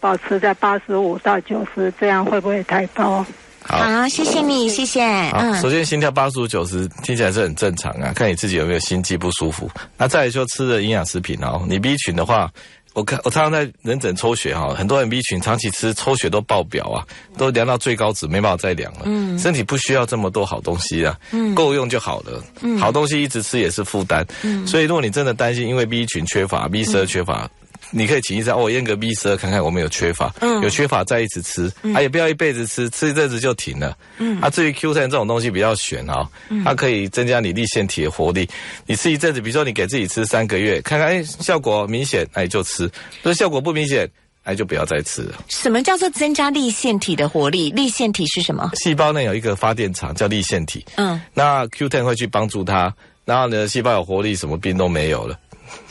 [0.00, 3.24] 保持在八十五到九十，这样会不会太高？
[3.64, 5.04] 好，谢谢你，谢谢。
[5.30, 9.70] 嗯，首先心跳八十五九十听起来是很正常啊，看你自己有没有心悸不舒服。
[9.96, 12.50] 那再来说吃的营养食品哦，你 B 群的话。
[12.94, 17.06] 我看我常常在人诊抽血哈，很多人 B 群长期吃抽血都爆表啊，
[17.38, 19.00] 都量到最高值，没办法再量了。
[19.04, 22.44] 嗯，身体不需要这么多好东西啊，嗯，够用就好了。
[22.60, 24.26] 嗯，好东西一直吃也是负担。
[24.42, 27.50] 嗯，所以如果你真的担心因为 B 群缺乏、B 十二缺乏。
[27.94, 33.96] 你可以请医生哦，验个 B 十二看看我们有缺乏，有缺乏再一直吃，啊也不要一辈子吃，吃一阵子就停了。
[34.16, 36.26] 嗯，啊至于 Q 三这种东西比较悬啊，
[36.64, 38.48] 它可以增加你立腺体的活力。
[38.86, 42.86] 你吃一阵子，比如说你给自己吃三个月，看看哎效果明显，哎就吃；
[43.18, 44.10] 如果效果不明显，
[44.44, 45.34] 哎就不要再吃了。
[45.48, 47.70] 什么叫做增加立腺体的活力？
[47.70, 48.70] 立腺体是什么？
[48.74, 50.84] 细胞内有一个发电厂叫立腺体。
[50.96, 52.92] 嗯，那 Q ten 会去帮助它，
[53.24, 55.38] 然后呢细胞有活力，什么病都没有了。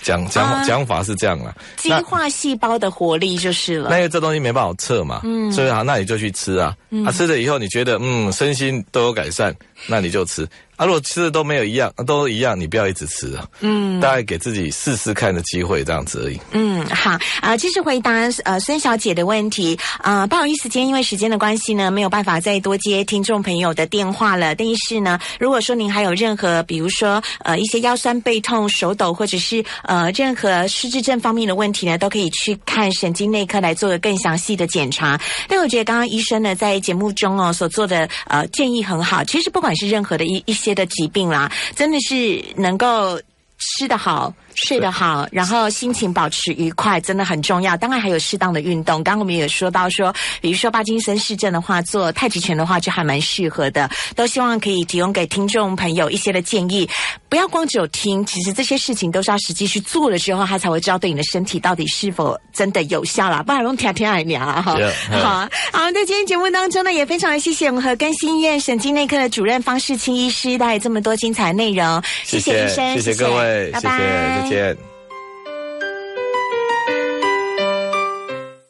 [0.01, 3.89] 讲讲讲法是这样啦，激化细胞的活力就是了。
[3.89, 6.75] 那因为这东西没办法测嘛，嗯，所以啊，那你就去吃啊，
[7.05, 9.55] 啊，吃了以后你觉得嗯身心都有改善，
[9.87, 10.47] 那你就吃。
[10.81, 13.47] 啊，如果吃的都没有一样，都一样，你不要一直吃啊。
[13.59, 16.41] 嗯，大概给自己试试看的机会，这样子而已。
[16.53, 18.11] 嗯，好啊，继续回答
[18.45, 20.25] 呃孙小姐的问题啊。
[20.25, 24.55] 不好意思，今天因为时间的关系呢，没有办法再多接听众朋友的电话了。
[24.55, 35.21] 但是呢，如果说您还有任何，比如说呃一些腰酸背痛、手抖，或者是呃任何失智症方面的问题呢，都可以去看神经内科来做个更详细的检查。
[35.47, 39.23] 但我觉得刚刚医生呢在节目中哦所做的呃建议很好。
[39.23, 40.70] 其实不管是任何的一一些。
[40.73, 43.19] 的疾病啦，真的是能够
[43.57, 44.33] 吃得好。
[44.55, 47.75] 睡得好，然后心情保持愉快，真的很重要。
[47.77, 49.03] 当然还有适当的运动。
[49.03, 53.89] 刚刚我们也说到说，比如说帕金森氏症的话，做太极拳的话就还蛮适合的。
[54.15, 56.89] 都希望可以提供给听众朋友一些的建议，
[57.29, 58.25] 不要光只有听。
[58.25, 63.41] 其实这些事情都是要实际去做了之后，他才会知道对你的身体到底是否真的有效啦。
[63.41, 64.61] 不然用天天爱聊哈。
[64.61, 72.01] 好，好，在今天节目当中呢，也非常的谢谢我们和更新医院神经内科的主任方世清医师带来这么多精彩内容。
[72.23, 74.40] 谢谢医生，谢谢各位，拜拜。
[74.40, 74.90] 再见。